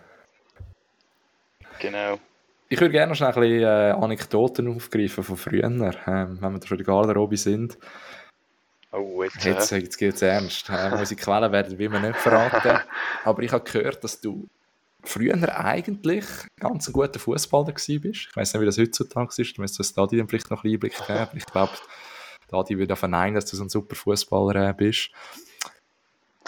[1.80, 2.20] Genau.
[2.68, 6.60] Ich würde gerne noch schnell ein bisschen äh, Anekdoten aufgreifen von früher, ähm, wenn wir
[6.60, 7.78] da schon in der Garderobe sind.
[8.92, 10.70] Oh, jetzt, Jetzt, jetzt geht es ernst.
[10.70, 12.80] Äh, unsere Quellen werden wie immer nicht verraten.
[13.24, 14.48] Aber ich habe gehört, dass du
[15.04, 16.26] früher eigentlich
[16.60, 18.28] ganz ein guter Fußballer gewesen bist.
[18.30, 19.58] Ich weiß nicht, wie das heutzutage ist.
[19.58, 21.38] Du müsstest das Stadion vielleicht noch ein bisschen Einblick geben.
[21.38, 21.72] Ich glaube,
[22.50, 25.12] Dadi würde verneinen, dass du so ein super Fußballer äh, bist.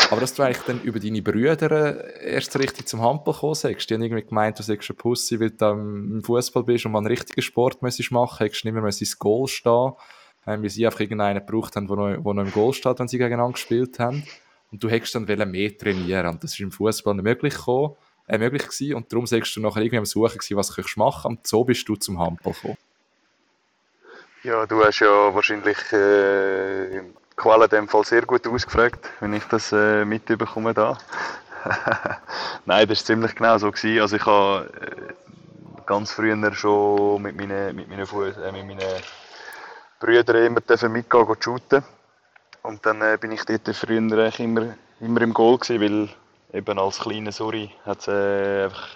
[0.09, 3.89] Aber dass du eigentlich dann über deine Brüder äh, erst richtig zum Handball gekommen bist.
[3.89, 6.99] Die haben irgendwie gemeint, du seist ein Pussy, weil du im Fußball bist und mal
[6.99, 9.93] einen richtigen Sport müsstest machen, hättest nicht mehr ins Goal stehen
[10.47, 13.07] ähm, weil sie einfach irgendeinen gebraucht haben, der noch, wo noch im Goal steht, wenn
[13.07, 14.23] sie gegeneinander gespielt haben.
[14.71, 17.95] Und du hättest dann mehr trainieren und das ist im Fußball nicht möglich, gekommen,
[18.27, 18.95] äh, möglich gewesen.
[18.95, 21.87] Und darum sagst du nachher irgendwie am Suchen gewesen, was du machen und so bist
[21.87, 22.77] du zum Handball gekommen.
[24.43, 27.01] Ja, du hast ja wahrscheinlich äh,
[27.35, 30.97] Quellen in dem Fall sehr gut ausgefragt, wenn ich das äh, mitbekomme da.
[32.65, 33.71] Nein, das war ziemlich genau so.
[33.71, 34.01] Gewesen.
[34.01, 39.01] Also ich habe äh, ganz früher schon mit meinen, mit meinen, Fuß, äh, mit meinen
[39.99, 41.83] Brüdern immer mitgehen gehen shooten.
[42.63, 46.99] Und dann äh, bin ich dort früher immer immer im Goal gewesen, weil eben als
[46.99, 48.87] kleiner Suri hat's, äh, einfach,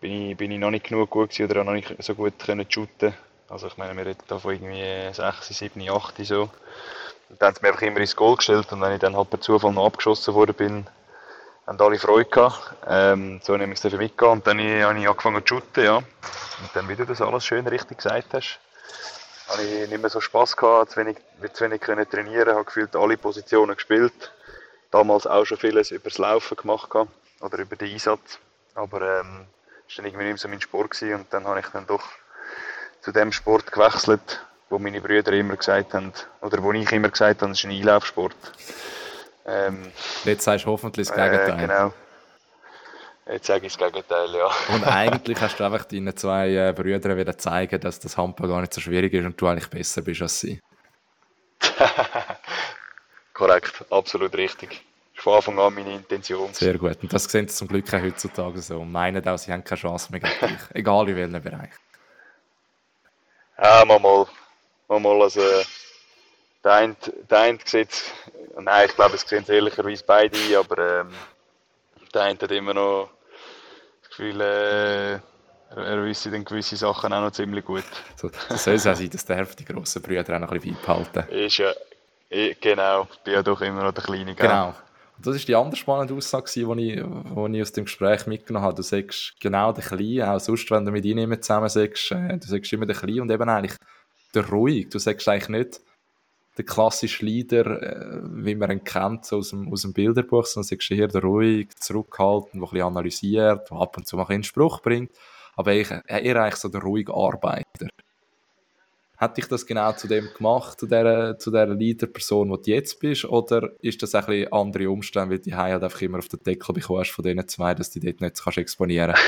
[0.00, 2.66] bin, ich, bin ich noch nicht genug gut gewesen oder noch nicht so gut können
[2.68, 3.14] shooten.
[3.48, 6.50] Also ich meine, wir reden da von irgendwie 6, 7, 8 so.
[7.28, 9.30] Und dann haben sie mich einfach immer ins Goal gestellt und wenn ich dann halt
[9.30, 10.86] per Zufall noch abgeschossen worden bin,
[11.66, 12.74] haben alle Freude gehabt.
[12.86, 15.96] Ähm, so nehme ich es mitgehen und dann habe ich angefangen zu shooten, ja.
[15.96, 18.60] Und dann, wie du das alles schön richtig gesagt hast,
[19.48, 21.18] habe ich nicht mehr so Spass gehabt, zu wenig,
[21.52, 24.32] zu wenig können trainieren, habe gefühlt alle Positionen gespielt.
[24.90, 28.38] Damals auch schon vieles über das Laufen gemacht gehabt, oder über den Einsatz.
[28.74, 31.14] Aber ähm, war dann irgendwie nicht mehr so mein Sport gewesen.
[31.14, 32.02] und dann habe ich dann doch
[33.06, 37.40] zu dem Sport gewechselt, wo meine Brüder immer gesagt haben, oder wo ich immer gesagt
[37.40, 38.34] habe, das ist ein Einlaufsport.
[39.46, 39.92] Ähm,
[40.24, 41.56] Jetzt sagst du hoffentlich das Gegenteil.
[41.56, 41.92] Äh, genau.
[43.30, 44.50] Jetzt sage ich das Gegenteil, ja.
[44.74, 48.60] Und eigentlich hast du einfach deinen zwei äh, Brüdern wieder zeigen, dass das Handball gar
[48.60, 50.60] nicht so schwierig ist und du eigentlich besser bist als sie.
[53.34, 54.82] Korrekt, absolut richtig.
[55.14, 56.52] Das war von Anfang an meine Intention.
[56.52, 57.00] Sehr gut.
[57.00, 58.80] Und das sehen sie zum Glück auch heutzutage so.
[58.80, 60.60] Und meinen auch, sie haben keine Chance mehr gegen dich.
[60.74, 61.70] Egal in welchem Bereich.
[63.58, 65.40] Ja, mal, mal, mal also,
[66.62, 66.96] der eine,
[67.30, 68.02] der eine sieht
[68.58, 71.14] nein, ich glaube, es sehen ehrlicherweise beide aber ähm,
[72.12, 73.10] der eine hat immer noch
[74.02, 75.12] das Gefühl, äh,
[75.70, 77.84] er wisse dann gewisse Sachen auch noch ziemlich gut.
[78.16, 80.76] So, das soll es auch sein, dass der die grossen Brüder auch noch ein bisschen
[80.84, 81.28] beibehalten.
[81.32, 81.72] Ist ja,
[82.60, 84.34] genau, ich bin ja doch immer noch der Kleine.
[84.34, 84.48] Gell?
[84.48, 84.74] Genau.
[85.22, 88.76] Das ist die andere spannende Aussage, die ich, ich aus dem Gespräch mitgenommen habe.
[88.76, 92.46] Du sagst genau der Kleine, auch sonst, wenn du mit ihnen zusammen sagst, äh, du
[92.46, 93.76] sagst immer der Kleine und eben eigentlich
[94.34, 94.90] der Ruhig.
[94.90, 95.80] Du sagst eigentlich nicht,
[96.56, 100.68] der klassische Leader, äh, wie man ihn kennt so aus, dem, aus dem Bilderbuch, sondern
[100.68, 104.44] sagst hier der ruhig, zurückhaltend, der ein bisschen analysiert, der ab und zu mal einen
[104.44, 105.12] Spruch bringt,
[105.54, 107.88] aber ich, er ist eigentlich so der ruhige Arbeiter.
[109.16, 113.00] Hat dich das genau zu dem gemacht, zu dieser, zu dieser Leader-Person, die du jetzt
[113.00, 116.42] bist, oder ist das ein bisschen andere Umstände, weil du halt einfach immer auf den
[116.42, 119.14] Deckel bekommst von diesen zwei, dass du dort nicht kannst exponieren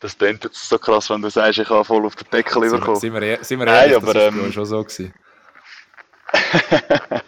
[0.00, 2.96] Das klingt jetzt so krass, wenn du sagst, ich habe voll auf den Deckel bekommen.
[2.96, 5.14] Sind wir, sind wir ehrlich, Nein, aber, das ähm, schon so gewesen.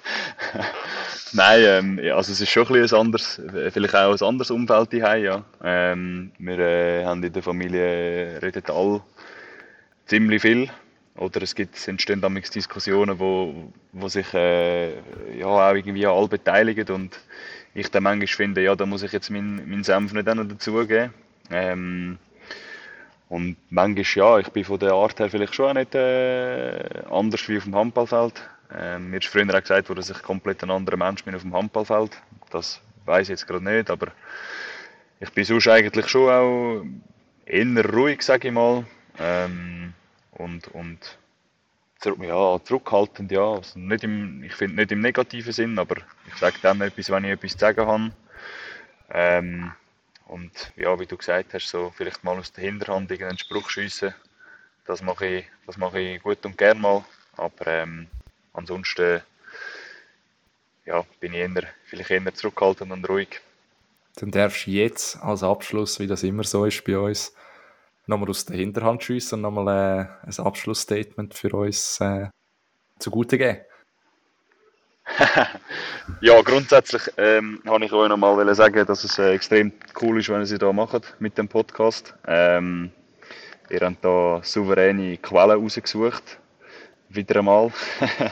[1.32, 3.40] Nein, ähm, also es ist schon ein, ein anderes,
[3.70, 5.16] vielleicht auch ein anderes Umfeld hier.
[5.16, 5.44] Ja.
[5.62, 9.02] Ähm, wir äh, haben in der Familie reden alle
[10.06, 10.68] ziemlich viel.
[11.16, 14.94] Oder es gibt, entstehen damals Diskussionen, wo, wo sich äh,
[15.38, 17.20] ja, auch irgendwie alle beteiligen und
[17.72, 20.48] ich dann manchmal finde, ja, da muss ich jetzt meinen mein Senf nicht auch noch
[20.48, 21.14] dazugeben.
[21.50, 22.18] Ähm,
[23.28, 27.48] und manchmal, ja, ich bin von der Art her vielleicht schon auch nicht äh, anders
[27.48, 28.42] wie auf dem Handballfeld.
[28.76, 31.42] Ähm, mir ist früher auch gesagt worden, dass ich komplett ein anderer Mensch bin auf
[31.42, 32.12] dem Handballfeld.
[32.50, 34.08] Das weiß ich jetzt gerade nicht, aber
[35.20, 36.84] ich bin sonst eigentlich schon auch
[37.46, 38.84] eher ruhig, sage ich mal.
[39.18, 39.94] Ähm,
[40.38, 41.18] und, und
[42.20, 43.54] ja, zurückhaltend, ja.
[43.54, 47.24] Also nicht im, ich finde nicht im negativen Sinn, aber ich sage dann etwas, wenn
[47.24, 48.10] ich etwas zu sagen habe.
[49.10, 49.72] Ähm,
[50.26, 54.14] und ja, wie du gesagt hast, so vielleicht mal aus der Hinterhand einen Spruch schiessen,
[54.86, 57.04] das mache ich, das mache ich gut und gern mal.
[57.36, 58.08] Aber ähm,
[58.52, 59.22] ansonsten
[60.86, 63.40] ja, bin ich eher, vielleicht eher zurückhaltend und ruhig.
[64.16, 67.34] Dann darfst du jetzt als Abschluss, wie das immer so ist bei uns,
[68.06, 72.28] nochmal aus der Hinterhand schiessen und nochmal äh, ein Abschlussstatement für uns äh,
[72.98, 73.60] zugute geben.
[76.22, 80.30] ja, grundsätzlich ähm, habe ich euch noch mal sagen, dass es äh, extrem cool ist,
[80.30, 82.14] wenn ihr hier macht mit dem Podcast.
[82.26, 82.90] Ähm,
[83.68, 86.38] ihr habt da souveräne Quellen rausgesucht
[87.14, 87.70] wieder einmal.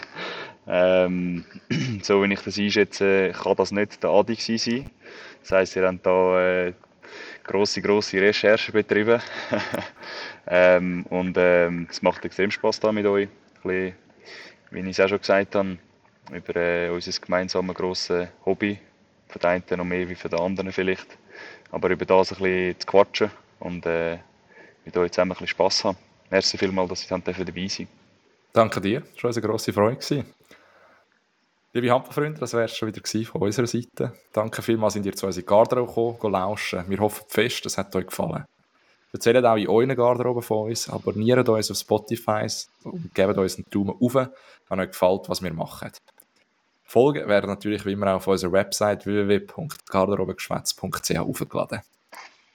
[0.66, 1.44] ähm,
[2.02, 4.90] so wie ich das einschätze, kann das nicht der Adi sein.
[5.42, 6.72] Das heisst, ihr habt da äh,
[7.44, 9.20] grosse, grosse Recherchen betrieben.
[10.46, 13.28] ähm, und ähm, es macht extrem Spaß da mit euch.
[13.28, 13.94] Ein bisschen,
[14.70, 15.78] wie ich es auch schon gesagt habe,
[16.32, 18.78] über äh, unser gemeinsames grosses Hobby.
[19.28, 21.18] Für den einen noch mehr wie für den anderen vielleicht.
[21.70, 23.30] Aber über das ein bisschen zu quatschen
[23.60, 24.18] und äh,
[24.84, 25.96] mit euch zusammen ein bisschen Spass haben.
[26.30, 27.88] Merci vielmals, dass ich dabei sein
[28.52, 30.24] Danke dir, das war eine grosse Freude.
[31.74, 34.12] Liebe Handballfreunde, das wäre es schon wieder von unserer Seite.
[34.30, 36.84] Danke vielmals, sind ihr zu unserer Garderobe gekommen, lauschen.
[36.86, 38.44] Wir hoffen fest, es hat euch gefallen.
[39.10, 42.46] Erzählt auch in euren Garderoben von uns, abonniert uns auf Spotify
[42.84, 45.92] und gebt uns einen Daumen auf, wenn euch gefällt, was wir machen.
[46.84, 51.80] Folgen werden natürlich wie immer auf unserer Website www.garderobegeschwätz.ch aufgeladen.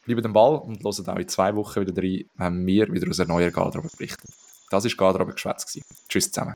[0.05, 3.19] Bleibt am Ball und hört auch in zwei Wochen wieder rein, wenn wir wieder aus
[3.19, 4.31] einer neuen Garderobe berichten.
[4.69, 5.79] Das war Garderobe Geschwätz.
[6.07, 6.53] Tschüss zusammen.